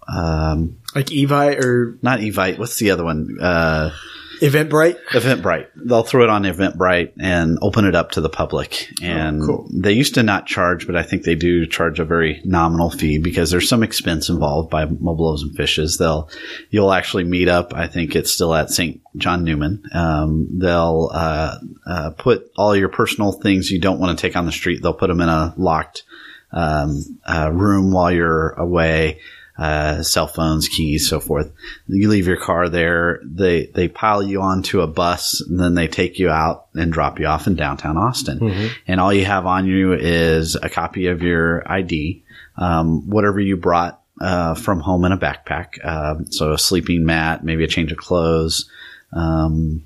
[0.09, 2.59] Um, Like Evite or not Evite.
[2.59, 3.39] What's the other one?
[3.41, 3.91] Uh,
[4.41, 4.99] Eventbrite.
[5.11, 5.69] Eventbrite.
[5.77, 8.91] They'll throw it on Eventbrite and open it up to the public.
[9.03, 9.69] And cool.
[9.73, 13.19] they used to not charge, but I think they do charge a very nominal fee
[13.19, 15.99] because there's some expense involved by Mobile Loaves and Fishes.
[15.99, 16.29] They'll,
[16.71, 17.75] you'll actually meet up.
[17.75, 19.01] I think it's still at St.
[19.17, 19.83] John Neumann.
[19.93, 24.47] Um, they'll, uh, uh, put all your personal things you don't want to take on
[24.47, 24.83] the street.
[24.83, 26.05] They'll put them in a locked,
[26.53, 29.21] um, uh, room while you're away.
[29.59, 31.51] Uh, cell phones, keys, so forth.
[31.89, 33.21] You leave your car there.
[33.25, 37.19] They they pile you onto a bus, and then they take you out and drop
[37.19, 38.39] you off in downtown Austin.
[38.87, 42.23] And all you have on you is a copy of your ID,
[42.57, 45.85] um, whatever you brought uh, from home in a backpack.
[45.85, 48.71] Um, so a sleeping mat, maybe a change of clothes.
[49.13, 49.85] Um,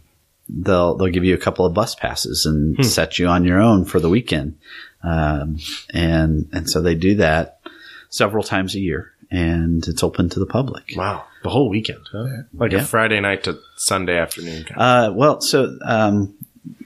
[0.49, 3.85] they'll they'll give you a couple of bus passes and set you on your own
[3.85, 4.59] for the weekend.
[5.03, 5.59] Um,
[5.95, 7.61] and and so they do that
[8.09, 10.93] several times a year, and it's open to the public.
[10.97, 12.27] Wow, the whole weekend, huh?
[12.55, 12.79] Like Yeah.
[12.81, 14.65] a Friday night to Sunday afternoon.
[14.65, 16.35] Kind Uh, well, so um,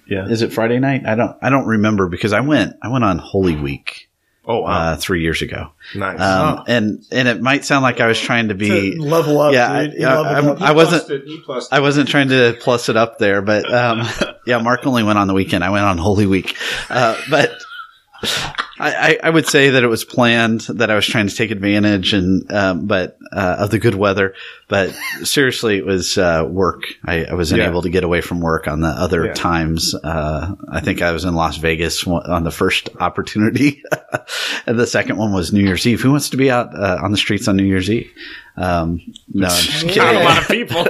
[0.07, 0.27] yeah.
[0.29, 1.03] is it Friday night?
[1.07, 4.09] I don't I don't remember because I went I went on Holy Week
[4.47, 6.21] oh wow, uh, three years ago, nice.
[6.21, 9.55] um, and and it might sound like I was trying to be To level up,
[9.55, 9.95] Yeah, dude.
[10.01, 10.61] You I- leveled I'm- up.
[10.63, 14.07] I wasn't- it- I wasn't trying to plus it up there, but um,
[14.47, 15.65] yeah, Mark only went on the weekend.
[15.65, 16.57] I went on Holy Week,
[16.91, 17.53] uh, but
[18.79, 22.13] I, I, would say that it was planned that I was trying to take advantage
[22.13, 24.35] and um, but uh, of the good weather.
[24.69, 24.91] But
[25.23, 26.83] seriously, it was uh, work.
[27.05, 27.59] I, I was Yeah.
[27.65, 29.33] unable to get away from work on the other Yeah.
[29.35, 29.95] times.
[29.95, 33.83] Uh, I think I was in Las Vegas on the first opportunity,
[34.67, 36.01] and the second one was New Year's Eve.
[36.01, 38.11] Who wants to be out uh, on the streets on New Year's Eve?
[38.57, 39.01] Um,
[39.33, 40.03] no, I'm just kidding.
[40.03, 40.87] Not a lot of people.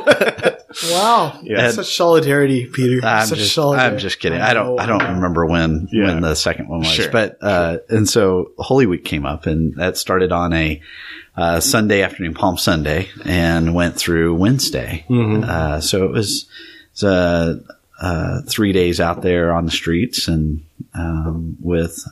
[0.90, 1.38] Wow.
[1.42, 1.70] Yeah.
[1.70, 3.00] Such solidarity, Peter.
[3.06, 3.94] I'm Such just, solidarity.
[3.94, 4.40] I'm just kidding.
[4.40, 6.06] I don't, I don't remember when, Yeah.
[6.06, 7.10] when the second one was, Sure.
[7.10, 10.80] but, uh, and so Holy Week came up and that started on a,
[11.36, 15.04] uh, Sunday afternoon, Palm Sunday and went through Wednesday.
[15.10, 17.54] Uh, so it was, it was, uh,
[18.00, 22.04] uh, three days out there on the streets and, um, with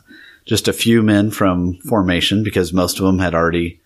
[0.46, 3.80] just a few men from formation because most of them had already,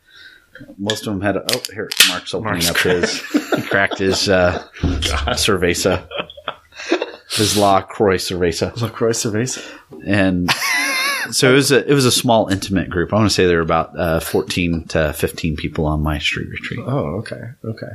[0.78, 3.20] most of them had, A, oh, here, Mark's opening Mark's up his,
[3.56, 4.66] he cracked his, uh,
[5.34, 6.08] cerveza.
[7.30, 9.60] His La Croix cerveza La Croix Cerveza.
[10.06, 10.48] and
[11.32, 13.12] so it was a it was a small intimate group.
[13.12, 16.48] I want to say there were about uh, fourteen to fifteen people on my street
[16.48, 16.80] retreat.
[16.86, 17.92] Oh, okay, okay.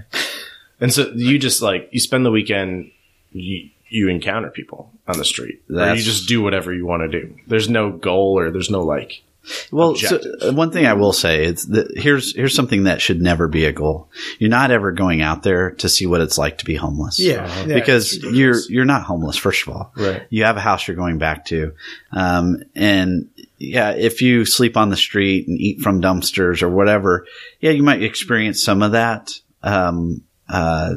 [0.80, 2.92] And so you just like you spend the weekend,
[3.32, 7.36] you you encounter people on the street, you just do whatever you want to do.
[7.48, 9.24] There's no goal, or there's no like.
[9.72, 13.22] Well, so, uh, one thing I will say is that here's here's something that should
[13.22, 14.10] never be a goal.
[14.38, 17.20] You're not ever going out there to see what it's like to be homeless.
[17.20, 17.48] Yeah.
[17.66, 19.94] yeah, because you're you're not homeless first of all.
[19.96, 20.24] Right.
[20.30, 21.74] You have a house you're going back to,
[22.12, 27.26] um, and yeah, if you sleep on the street and eat from dumpsters or whatever,
[27.60, 29.32] yeah, you might experience some of that.
[29.64, 30.96] Um, uh,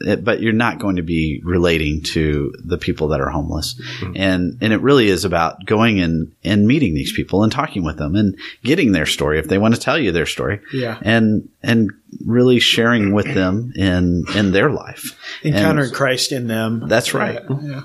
[0.00, 3.80] it, but you're not going to be relating to the people that are homeless,
[4.16, 7.96] and and it really is about going and and meeting these people and talking with
[7.96, 10.98] them and getting their story if they want to tell you their story, Yeah.
[11.02, 11.90] and and
[12.26, 15.16] really sharing with them in in their life.
[15.44, 16.88] encountering And Christ in them.
[16.88, 17.40] that's right.
[17.62, 17.82] Yeah.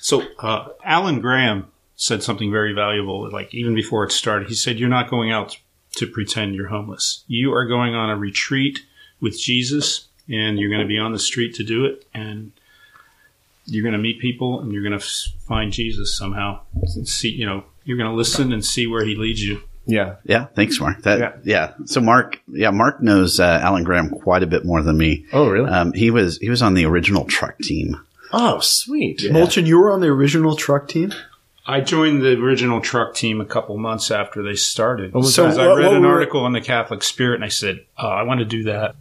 [0.00, 1.66] So uh, Alan Graham
[1.96, 3.30] said something very valuable.
[3.30, 5.58] Like even before it started, he said, "You're not going out
[5.96, 7.24] to pretend you're homeless.
[7.26, 8.80] You are going on a retreat
[9.20, 12.52] with Jesus, and you're going to be on the street to do it, and
[13.66, 15.06] you're going to meet people, and you're going to
[15.46, 16.60] find Jesus somehow.
[16.94, 20.16] And see, you know, you're going to listen and see where He leads you." Yeah,
[20.24, 21.02] Yeah, thanks, Mark.
[21.02, 21.32] That Yeah.
[21.44, 21.72] yeah.
[21.84, 25.26] So Mark, yeah, Mark knows uh, Alan Graham quite a bit more than me.
[25.32, 25.70] Oh, really?
[25.70, 27.96] Um, he was he was on the original truck team.
[28.32, 29.20] oh, sweet.
[29.20, 31.12] Molchen, you were on the original truck team.
[31.66, 35.12] I joined the original truck team a couple months after they started.
[35.12, 38.22] So Because I read an article on the Catholic Spirit, and I said, oh, "I
[38.22, 38.94] want to do that."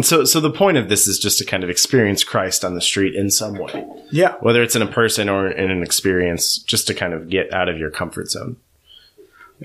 [0.00, 2.80] So, so the point of this is just to kind of experience Christ on the
[2.80, 4.34] street in some way, Yeah.
[4.40, 7.68] whether it's in a person or in an experience, just to kind of get out
[7.68, 8.56] of your comfort zone.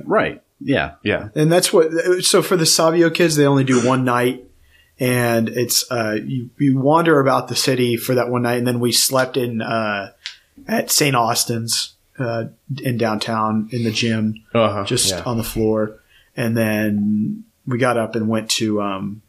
[0.03, 0.43] Right.
[0.59, 0.91] Yeah.
[1.03, 1.29] Yeah.
[1.33, 1.91] And that's what,
[2.23, 4.45] so for the Savio kids, they only do one night.
[4.99, 8.59] And it's, uh, you, you wander about the city for that one night.
[8.59, 10.11] And then we slept in, uh,
[10.67, 11.15] at St.
[11.15, 12.49] Austin's, uh,
[12.83, 14.83] in downtown in the gym, Uh-huh.
[14.85, 15.23] just yeah.
[15.25, 15.99] on the floor.
[16.37, 19.21] And then we got up and went to, um,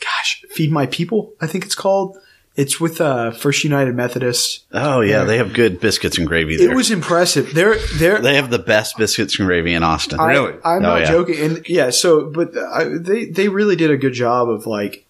[0.00, 2.16] gosh, Feed My People, I think it's called
[2.56, 4.64] It's with uh, First United Methodist.
[4.72, 6.70] Oh yeah, they have good biscuits and gravy there.
[6.70, 7.52] It was impressive.
[7.52, 10.18] They're they're they have the best biscuits and gravy in Austin.
[10.20, 10.52] I, Really?
[10.64, 11.06] I'm Oh, not yeah.
[11.10, 11.38] joking.
[11.38, 15.04] And yeah, so but I, they they really did a good job of like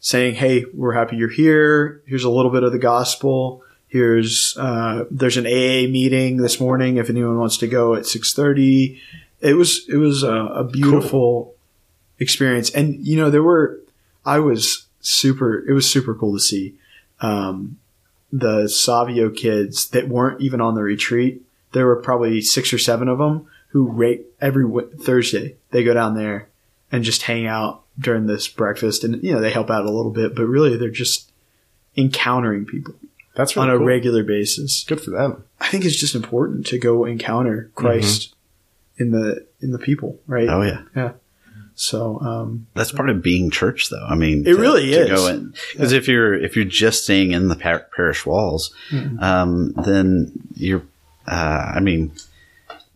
[0.00, 2.02] saying, "Hey, we're happy you're here.
[2.06, 3.62] Here's a little bit of the gospel.
[3.88, 9.00] Here's uh, there's an AA meeting this morning if anyone wants to go at 6:30."
[9.40, 11.54] It was it was a, a beautiful
[12.18, 13.80] experience, and you know there were
[14.26, 15.66] I was super.
[15.66, 16.74] It was super cool to see
[17.20, 17.78] um,
[18.30, 21.42] the Savio kids that weren't even on the retreat.
[21.72, 25.56] There were probably six or seven of them who rate every w- Thursday.
[25.70, 26.48] They go down there
[26.92, 30.12] and just hang out during this breakfast, and you know they help out a little
[30.12, 31.30] bit, but really they're just
[31.96, 32.94] encountering people
[33.38, 33.86] That's really on a cool.
[33.86, 34.84] regular basis.
[34.86, 35.44] Good for them.
[35.60, 38.34] I think it's just important to go encounter Christ
[38.98, 40.48] in the in the people, right?
[40.50, 41.12] oh yeah, yeah.
[41.74, 44.04] So um, that's part of being church, though.
[44.04, 45.08] I mean, It really is.
[45.72, 49.22] because if you're if you're just staying in the par- parish walls, Mm-hmm.
[49.22, 50.82] um, then you're.
[51.26, 52.10] Uh, I mean,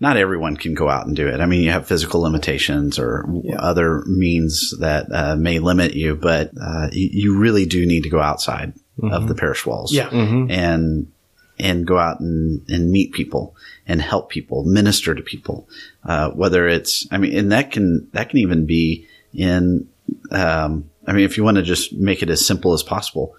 [0.01, 1.39] not everyone can go out and do it.
[1.41, 3.61] I mean, you have physical limitations or Yeah.
[3.61, 8.09] other means that uh, may limit you, but uh, you, you really do need to
[8.11, 9.93] go outside of the parish walls.
[9.93, 11.11] yeah, and
[11.59, 13.55] and go out and, and meet people
[13.87, 15.69] and help people, minister to people.
[16.05, 19.89] Uh, whether it's, I mean, and that can that can even be in.
[20.31, 23.35] Um, I mean, if you want to just make it as simple as possible,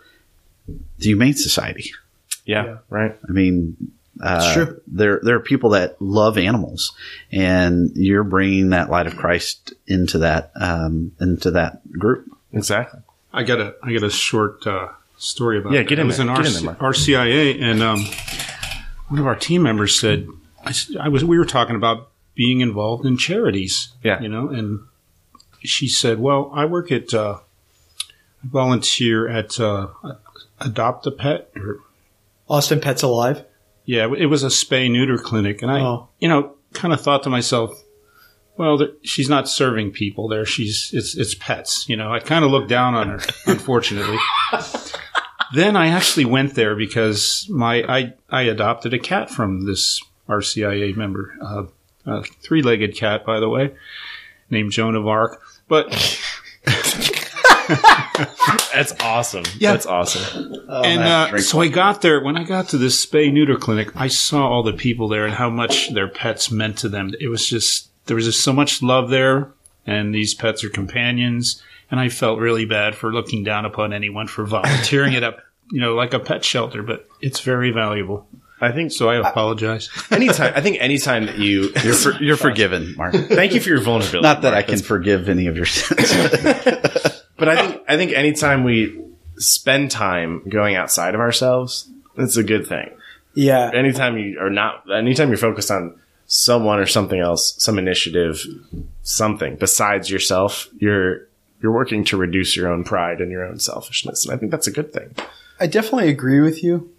[0.67, 1.91] the Humane Society.
[2.45, 2.77] Yeah, Yeah.
[2.89, 3.17] right.
[3.27, 3.77] I mean,
[4.21, 4.81] uh, It's true.
[4.87, 6.93] there there are people that love animals,
[7.31, 12.25] and you're bringing that light of Christ into that um, into that group.
[12.51, 13.01] Exactly.
[13.33, 14.89] I got a I got a short uh,
[15.23, 15.73] story about.
[15.73, 15.89] Yeah, that.
[15.89, 16.27] get in It was there.
[16.29, 18.05] an Get in RC, there, RCIA, and um,
[19.07, 20.27] one of our team members said,
[20.99, 23.89] "I was we were talking about being involved in charities.
[24.03, 24.19] Yeah.
[24.21, 24.81] you know, and
[25.63, 27.39] she said, "Well, I work at uh,
[28.43, 29.88] I volunteer at uh,
[30.59, 31.79] Adopt a Pet or
[32.49, 33.45] Austin Pets Alive.
[33.86, 36.07] Yeah, it was a spay neuter clinic, and I, Oh.
[36.19, 37.83] you know, kind of thought to myself,
[38.55, 40.45] well, she's not serving people there.
[40.45, 41.88] She's it's it's pets.
[41.89, 44.17] You know, I kind of looked down on her, unfortunately.
[45.53, 50.95] then I actually went there because my I I adopted a cat from this RCIA
[50.95, 51.63] member, uh,
[52.05, 53.73] a three-legged cat, by the way,
[54.49, 55.41] named Joan of Arc.
[55.67, 55.91] But
[58.73, 59.43] That's awesome.
[59.57, 59.71] Yeah.
[59.71, 60.53] That's awesome.
[60.69, 62.21] and uh, so I got there.
[62.21, 65.33] When I got to this spay neuter clinic, I saw all the people there and
[65.33, 67.13] how much their pets meant to them.
[67.19, 69.51] It was just there was just so much love there,
[69.85, 71.61] and these pets are companions.
[71.93, 75.38] And I felt really bad for looking down upon anyone for volunteering it up,
[75.71, 76.82] you know, like a pet shelter.
[76.82, 78.27] But it's very valuable.
[78.60, 79.89] I think So I apologize.
[80.10, 80.53] anytime.
[80.56, 81.71] I think anytime that you.
[81.84, 83.13] You're for, you're forgiven, Mark.
[83.13, 84.23] thank you for your vulnerability.
[84.23, 84.67] Not that I Mark.
[84.69, 86.12] can forgive any of your sins.
[87.38, 88.99] But I think I think anytime we
[89.38, 92.89] spend time going outside of ourselves, it's a good thing.
[93.36, 98.43] Yeah, Anytime you are not, anytime you're focused on someone or something else, some initiative,
[99.03, 101.27] something besides yourself, you're
[101.63, 104.67] you're working to reduce your own pride and your own selfishness, and I think that's
[104.67, 105.15] a good thing.
[105.60, 106.91] I definitely agree with you.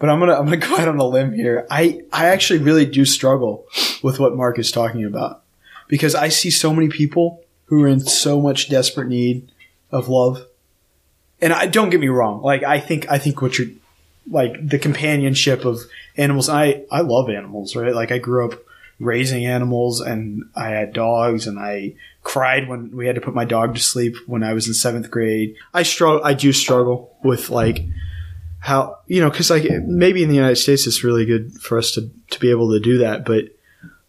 [0.00, 1.66] But I'm gonna I'm gonna go out on a limb here.
[1.70, 3.66] I I actually really do struggle
[4.02, 5.42] with what Mark is talking about
[5.86, 9.52] because I see so many people who are in so much desperate need
[9.92, 10.44] of love.
[11.40, 12.42] And I don't get me wrong.
[12.42, 13.68] Like I think I think what you're
[14.28, 15.80] like the companionship of
[16.16, 16.48] animals.
[16.48, 17.94] I I love animals, right?
[17.94, 18.58] Like I grew up
[18.98, 23.44] raising animals and I had dogs and I cried when we had to put my
[23.44, 25.56] dog to sleep when I was in seventh grade.
[25.74, 26.24] I struggle.
[26.24, 27.84] I do struggle with like
[28.58, 31.92] how you know because like maybe in the United States it's really good for us
[31.92, 33.44] to to be able to do that, but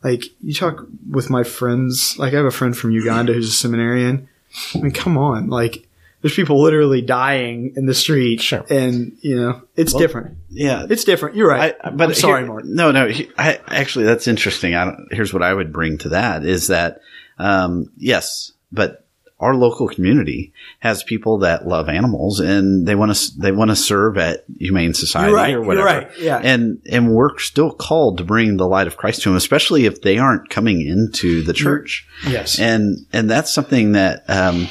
[0.03, 2.17] like you talk with my friends.
[2.17, 4.27] Like I have a friend from Uganda who's a seminarian.
[4.75, 5.87] I mean, come on, like.
[6.21, 8.63] There's people literally dying in the street, Sure.
[8.69, 10.37] and you know it's different.
[10.51, 11.35] yeah, It's different.
[11.35, 11.75] You're right.
[11.83, 12.63] I, but I'm sorry, here- Mark.
[12.63, 13.09] No, no.
[13.39, 14.75] I, actually, that's interesting.
[14.75, 17.01] I don't, here's what I would bring to that is that,
[17.41, 19.05] um, yes, but
[19.41, 23.75] our local community has people that love animals and they want to they want to
[23.75, 25.55] serve at Humane Society right.
[25.55, 25.85] or whatever.
[25.85, 26.11] right.
[26.19, 26.37] Yeah.
[26.37, 30.03] And and we're still called to bring the light of Christ to them, especially if
[30.03, 32.07] they aren't coming into the church.
[32.27, 32.59] Yes.
[32.59, 34.67] And and that's something that um,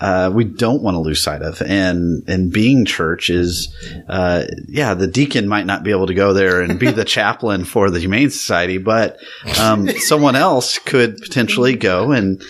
[0.00, 1.62] uh, we don't want to lose sight of.
[1.62, 3.74] And and being church is,
[4.08, 7.64] uh, yeah, the deacon might not be able to go there and be the chaplain
[7.64, 9.18] for the Humane Society, but
[9.60, 12.42] um, someone else could potentially go and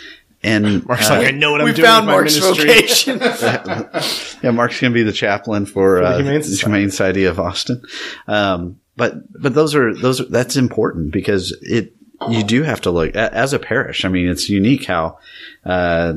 [0.43, 1.77] and Mark's uh, like, I know what I'm doing.
[1.79, 3.19] we found with my Mark's ministry." vocation.
[4.43, 6.71] yeah, Mark's going to be the chaplain for, the uh, Humane the Society.
[6.71, 7.83] Humane Society of Austin.
[8.29, 11.95] Um, but but those are those are, that's important because it
[12.29, 14.05] you do have to look as a parish.
[14.05, 15.19] I mean, it's unique how
[15.65, 16.15] uh,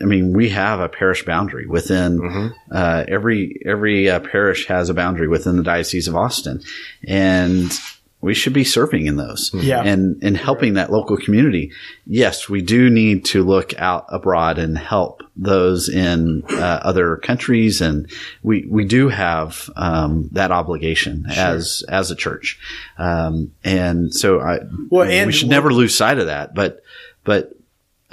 [0.00, 4.94] I mean, we have a parish boundary within uh, every every uh, parish has a
[4.94, 6.60] boundary within the diocese of Austin,
[7.08, 7.72] and
[8.20, 9.50] we should be serving in those.
[9.52, 9.82] Yeah.
[9.82, 11.72] and and helping that local community.
[12.06, 17.80] Yes, we do need to look out abroad and help those in uh, other countries,
[17.80, 18.08] and
[18.44, 22.60] we we do have um, that obligation as as a church,
[22.96, 26.54] um, and so I Well, we and- should never lose sight of that.
[26.54, 26.80] But
[27.24, 27.50] but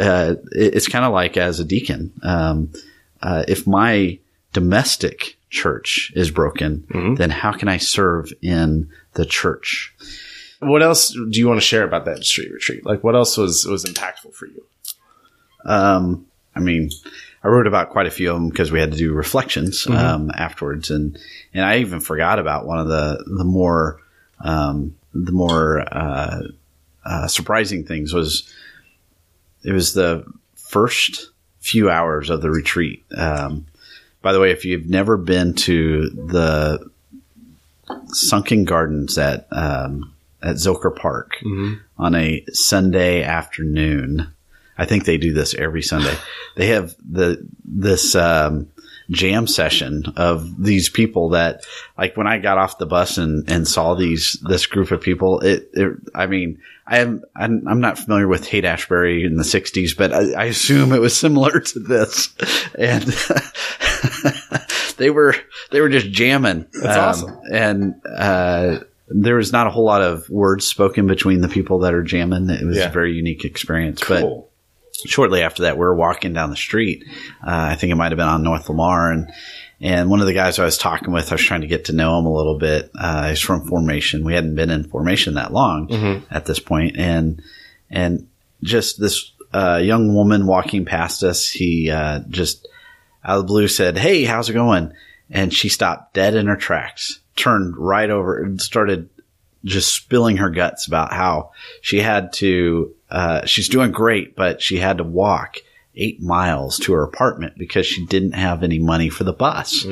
[0.01, 2.69] uh, it- it's kind of like as a deacon, um,
[3.21, 4.17] uh, if my
[4.53, 6.85] domestic church is broken,
[7.15, 9.93] then how can I serve in the church?
[10.59, 12.85] What else do you want to share about that street retreat?
[12.85, 14.63] Like, what else was was impactful for you?
[15.65, 16.25] Um,
[16.55, 16.89] I mean,
[17.43, 20.31] I wrote about quite a few of them because we had to do reflections um,
[20.35, 21.17] afterwards, and
[21.53, 23.99] and I even forgot about one of the the more
[24.41, 26.41] um, the more uh,
[27.05, 28.47] uh, surprising things was
[29.63, 33.03] it was the first few hours of the retreat.
[33.15, 33.65] Um,
[34.21, 36.89] by the way, if you've never been to the
[38.07, 41.37] sunken gardens at um, at Zilker Park
[41.97, 44.31] on a Sunday afternoon,
[44.77, 46.15] I think they do this every Sunday.
[46.55, 48.67] They have the this um,
[49.11, 51.65] jam session of these people that,
[51.97, 55.39] like, when I got off the bus and, and saw these this group of people,
[55.41, 59.43] it, it I mean, I am I'm, I'm not familiar with Haight Ashbury in the
[59.43, 62.33] '60s, but I, I assume it was similar to this,
[62.77, 63.03] and
[64.97, 65.35] they were
[65.71, 66.65] they were just jamming.
[66.73, 67.39] That's awesome.
[67.51, 71.93] And uh, there was not a whole lot of words spoken between the people that
[71.93, 72.49] are jamming.
[72.49, 72.89] It was Yeah.
[72.89, 74.50] a very unique experience, but Cool.
[75.05, 77.05] Shortly after that, we were walking down the street.
[77.45, 79.31] Uh, I think it might have been on North Lamar, and
[79.79, 81.93] and one of the guys I was talking with, I was trying to get to
[81.93, 82.91] know him a little bit.
[82.97, 84.23] Uh, he's from formation.
[84.23, 85.87] We hadn't been in formation that long
[86.29, 87.41] at this point, and
[87.89, 88.27] and
[88.63, 92.67] just this uh, young woman walking past us, he uh, just
[93.23, 94.93] out of the blue said, "Hey, how's it going?"
[95.29, 99.09] And she stopped dead in her tracks, turned right over, and started
[99.63, 102.93] just spilling her guts about how she had to.
[103.11, 105.57] Uh, she's doing great, but she had to walk
[105.95, 109.83] eight miles to her apartment because she didn't have any money for the bus.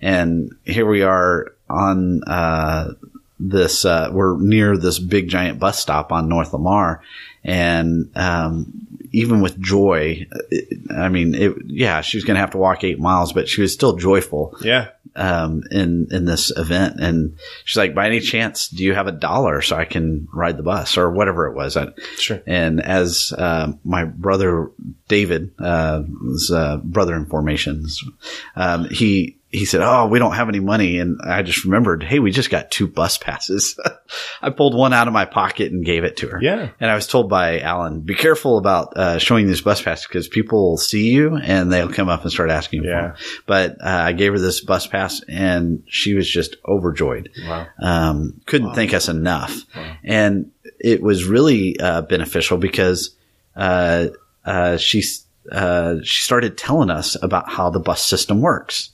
[0.00, 2.92] And here we are on uh,
[3.40, 3.84] this.
[3.84, 7.02] Uh, we're near this big giant bus stop on North Lamar,
[7.44, 8.72] and um,
[9.12, 12.84] even with joy, it, I mean, it, yeah, she was going to have to walk
[12.84, 14.88] eight miles, but she was still joyful Yeah.
[15.16, 17.00] um, in in this event.
[17.00, 20.58] And she's like, "By any chance, do you have a dollar so I can ride
[20.58, 22.42] the bus or whatever it was?" I, Sure.
[22.46, 24.70] And as uh, my brother
[25.08, 28.04] David uh, was uh, brother in formations,
[28.56, 32.18] um, he he said, "Oh, we don't have any money," and I just remembered, "Hey,
[32.18, 33.78] we just got two bus passes."
[34.42, 36.38] I pulled one out of my pocket and gave it to her.
[36.42, 36.68] Yeah.
[36.80, 40.28] And I was told by Alan, "Be careful about uh, showing these bus passes because
[40.28, 42.90] people will see you and they'll come up and start asking Yeah.
[42.90, 47.30] for them." But uh, I gave her this bus pass, and she was just overjoyed.
[47.46, 47.66] Wow.
[47.80, 49.96] Um, couldn't thank us enough, Wow.
[50.04, 53.16] and it was really uh, beneficial because
[53.56, 54.08] uh,
[54.44, 55.02] uh, she
[55.50, 58.90] uh, she started telling us about how the bus system works.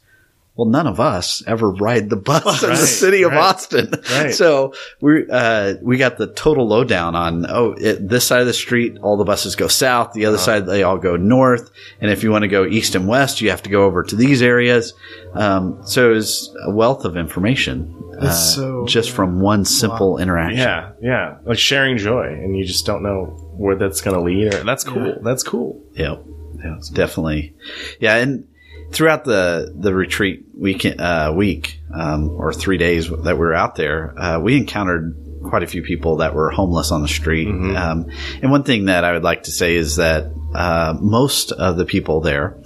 [0.56, 4.32] Well, none of us ever ride the bus in the city of right, Austin, right.
[4.34, 8.52] so we uh, we got the total lowdown on oh it, this side of the
[8.52, 12.22] street all the buses go south, the other side they all go north, and if
[12.22, 14.94] you want to go east and west, you have to go over to these areas.
[15.32, 20.58] Um, so it was a wealth of information uh, so- just from one simple interaction.
[20.58, 20.92] Yeah.
[21.00, 21.38] Yeah.
[21.44, 23.24] Like sharing joy, and you just don't know
[23.56, 24.54] where that's going to lead.
[24.54, 25.18] Or that's cool.
[25.22, 25.82] That's cool.
[25.94, 26.24] Yep.
[26.64, 27.54] Yeah, definitely.
[28.00, 28.46] Yeah, and
[28.94, 33.74] throughout the the retreat week uh, week um, or three days that we were out
[33.76, 37.48] there, uh, we encountered quite a few people that were homeless on the street.
[37.76, 38.06] Um,
[38.40, 41.84] and one thing that I would like to say is that uh, most of the
[41.84, 42.56] people there,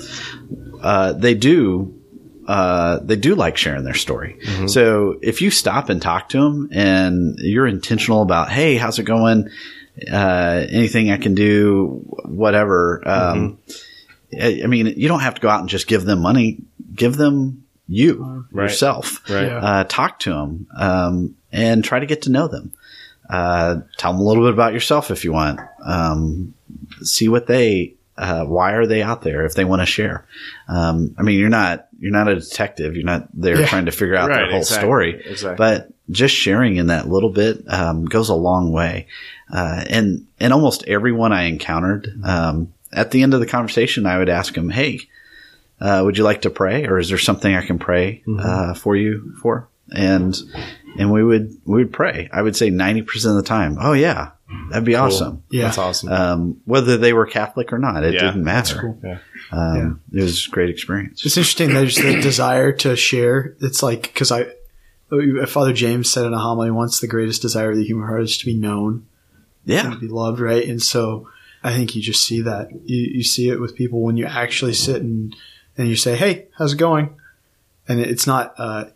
[0.81, 1.95] uh, they do.
[2.47, 4.39] Uh, they do like sharing their story.
[4.69, 9.03] So if you stop and talk to them and you're intentional about, Hey, how's it
[9.03, 9.51] going?
[10.11, 13.03] Uh, anything I can do, whatever.
[13.07, 13.71] Um, I
[14.33, 16.59] I mean, you don't have to go out and just give them money.
[16.95, 18.65] Give them you Right.
[18.65, 19.23] yourself.
[19.31, 19.47] Right.
[19.49, 22.73] Uh, talk to them um, and try to get to know them.
[23.29, 25.61] Uh, tell them a little bit about yourself if you want.
[25.85, 26.55] Um,
[27.03, 27.95] see what they.
[28.17, 30.27] Uh, why are they out there if they want to share?
[30.67, 32.97] Um, I mean, you're not you're not a detective.
[32.97, 33.67] You're not there Yeah.
[33.67, 35.23] trying to figure out their whole exactly, story.
[35.25, 35.57] exactly.
[35.57, 39.07] But just sharing in that little bit um, goes a long way.
[39.53, 44.19] Uh, and and almost everyone I encountered um, at the end of the conversation, I
[44.19, 45.01] would ask them, "Hey,
[45.81, 48.97] uh, would you like to pray, or is there something I can pray uh, for
[48.97, 50.37] you for?" And
[50.99, 52.29] and we would we would pray.
[52.33, 54.31] I would say ninety percent of the time, "Oh yeah,
[54.71, 55.43] That'd be awesome.
[55.51, 55.65] Yeah.
[55.65, 56.09] That's awesome.
[56.11, 58.81] Um, whether they were Catholic or not, it Yeah, didn't matter.
[58.81, 58.99] cool.
[59.05, 59.19] yeah.
[59.53, 61.25] Um, It was a great experience.
[61.27, 61.75] It's interesting.
[61.75, 63.55] There's the desire to share.
[63.61, 64.47] It's like because I,
[65.47, 68.39] Father James said in a homily once, the greatest desire of the human heart is
[68.39, 69.07] to be known,
[69.67, 69.91] Yeah.
[69.91, 70.67] to be loved, right?
[70.67, 71.29] And so
[71.63, 72.71] I think you just see that.
[72.85, 75.35] You, you see it with people when you actually sit and
[75.77, 77.17] and you say, "Hey, how's it going?"
[77.89, 78.55] And it's not.
[78.59, 78.87] Uh,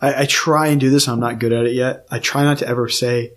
[0.00, 1.08] I, I try and do this.
[1.08, 2.06] I'm not good at it yet.
[2.10, 3.32] I try not to ever say,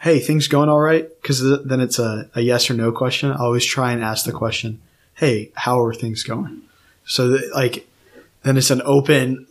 [0.00, 3.30] "Hey, things going all right?" Because th- then it's a, a yes or no question.
[3.30, 4.80] I always try and ask the question,
[5.14, 6.62] "Hey, how are things going?"
[7.04, 7.86] So that, like,
[8.42, 9.46] then it's an open.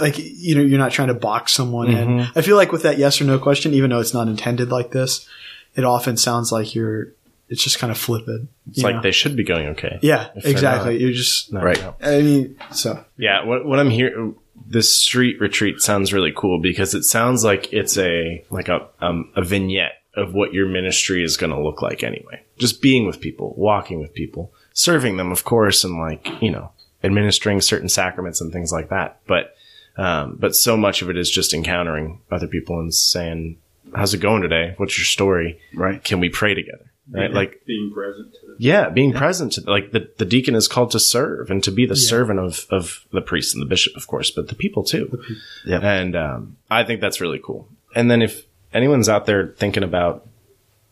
[0.00, 2.20] Like you know, you're not trying to box someone in.
[2.34, 4.92] I feel like with that yes or no question, even though it's not intended like
[4.92, 5.28] this,
[5.74, 7.08] it often sounds like you're.
[7.48, 8.50] It's just kind of flippant.
[8.68, 9.02] It's like know?
[9.02, 9.98] they should be going okay.
[10.02, 10.98] Yeah, if exactly.
[11.00, 11.52] You're just.
[11.52, 11.80] No, Right.
[11.80, 11.94] no.
[12.00, 14.34] I mean, so Yeah, what, what I'm hearing,
[14.66, 19.30] this street retreat sounds really cool because it sounds like it's a like a um,
[19.34, 22.42] a vignette of what your ministry is going to look like anyway.
[22.58, 26.72] Just being with people, walking with people, serving them, of course, and like you know,
[27.02, 29.20] administering certain sacraments and things like that.
[29.26, 29.54] But
[29.96, 33.58] um, but so much of it is just encountering other people and saying,
[33.94, 34.74] "How's it going today?
[34.76, 35.60] What's your story?
[35.74, 36.02] Right.
[36.02, 39.92] Can we pray together?" Right, like being present to the yeah, being present to like
[39.92, 43.22] the, the deacon is called to serve and to be the servant of, of the
[43.22, 45.24] priest and the bishop, of course, but the people too.
[45.64, 47.66] Yeah, And um, I think that's really cool.
[47.94, 48.44] And then if
[48.74, 50.28] anyone's out there thinking about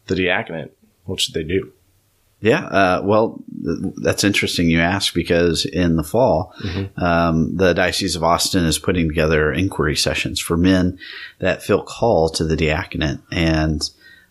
[0.06, 1.72] the diaconate, what should they do?
[2.40, 6.54] Yeah, uh, well, th- that's interesting you ask because in the fall,
[6.96, 10.98] um, the Diocese of Austin is putting together inquiry sessions for men
[11.38, 13.20] that feel called to the diaconate.
[13.30, 13.88] And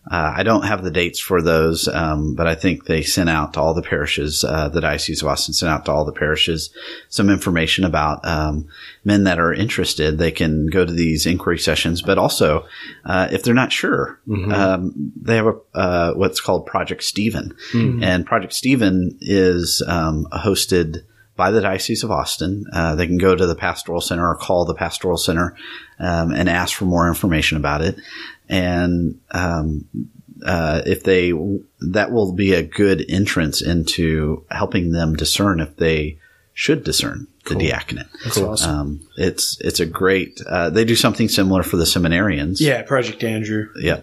[0.08, 3.54] uh, I don't have the dates for those, um, but I think they sent out
[3.54, 4.44] to all the parishes.
[4.44, 6.70] Uh, the Diocese of Austin sent out to all the parishes
[7.08, 8.68] some information about um,
[9.04, 10.18] men that are interested.
[10.18, 12.66] They can go to these inquiry sessions, but also
[13.04, 14.20] uh, if they're not sure,
[14.52, 17.56] um, they have a uh, what's called Project Stephen,
[18.02, 21.02] and Project Stephen is um, hosted
[21.36, 22.64] by the Diocese of Austin.
[22.72, 25.54] Uh, they can go to the Pastoral Center or call the Pastoral Center
[25.98, 27.96] um, and ask for more information about it.
[28.48, 29.86] And um,
[30.44, 31.32] uh, if they,
[31.80, 36.18] that will be a good entrance into helping them discern if they
[36.54, 38.06] should discern the diaconate.
[38.24, 38.70] that's awesome.
[38.70, 40.40] Um, it's it's a great.
[40.48, 42.60] Uh, they do something similar for the seminarians.
[42.60, 43.68] yeah, Project Andrew.
[43.76, 44.02] Yeah.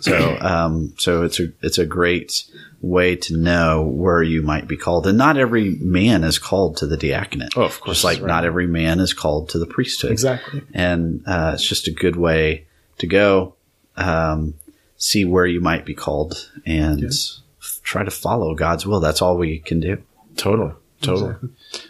[0.00, 2.44] So, um, so it's a, it's a great
[2.82, 5.06] way to know where you might be called.
[5.06, 7.56] And not every man is called to the diaconate.
[7.56, 8.26] Oh, of course, Just like right.
[8.26, 10.10] not every man is called to the priesthood.
[10.12, 10.62] Exactly.
[10.74, 12.66] And, uh, it's just a good way
[12.98, 13.54] to go,
[13.96, 14.54] um,
[14.96, 19.00] see where you might be called and f- try to follow God's will.
[19.00, 20.02] That's all we can do.
[20.36, 20.72] Totally.
[21.00, 21.34] Totally.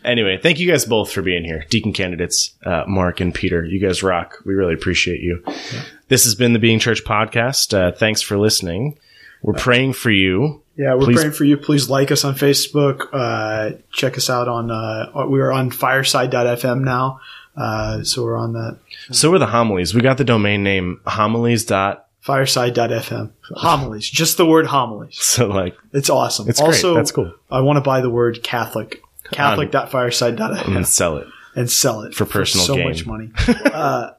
[0.06, 1.66] Anyway, thank you guys both for being here.
[1.68, 3.62] Deacon candidates, uh, Mark and Peter.
[3.62, 4.38] You guys rock.
[4.46, 5.44] We really appreciate you.
[6.08, 7.74] This has been the Being Church podcast.
[7.76, 8.98] Uh, thanks for listening.
[9.42, 10.62] We're praying for you.
[10.78, 11.58] Yeah, we're Please- praying for you.
[11.58, 13.08] Please like us on Facebook.
[13.12, 14.70] Uh, check us out on.
[14.70, 17.20] Uh, we are on Fireside.fm now,
[17.56, 18.78] uh, so we're on that.
[19.10, 19.94] So are the homilies.
[19.94, 22.06] We got the domain name homilies dot.
[22.20, 23.32] Fireside.fm.
[23.56, 25.16] Homilies, just the word homilies.
[25.20, 26.48] So like, It's awesome.
[26.48, 26.68] It's great.
[26.68, 27.32] also, That's cool.
[27.50, 29.02] I want to buy the word Catholic.
[29.32, 31.26] Catholic.fireside.fm and sell it.
[31.56, 32.88] and sell it For personal so gain.
[32.88, 33.30] much money.
[33.64, 34.10] uh,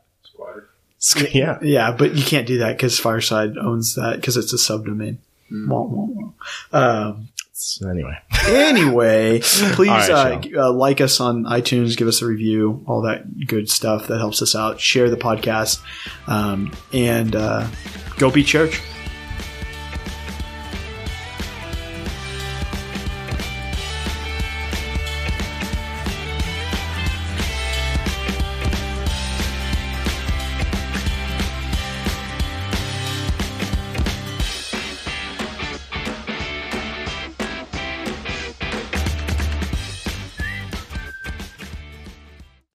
[1.32, 1.60] Yeah.
[1.62, 5.18] yeah, but you can't do that because Fireside owns that because it's a subdomain.
[5.52, 6.30] Wah, wah, wah.
[6.78, 7.28] Um,
[7.64, 10.12] So anyway, anyway, please right,
[10.56, 14.18] uh, uh, like us on iTunes, give us a review, all that good stuff that
[14.20, 14.80] helps us out.
[14.80, 15.82] Share the podcast,
[16.28, 17.68] um, and uh,
[18.18, 18.82] go be church.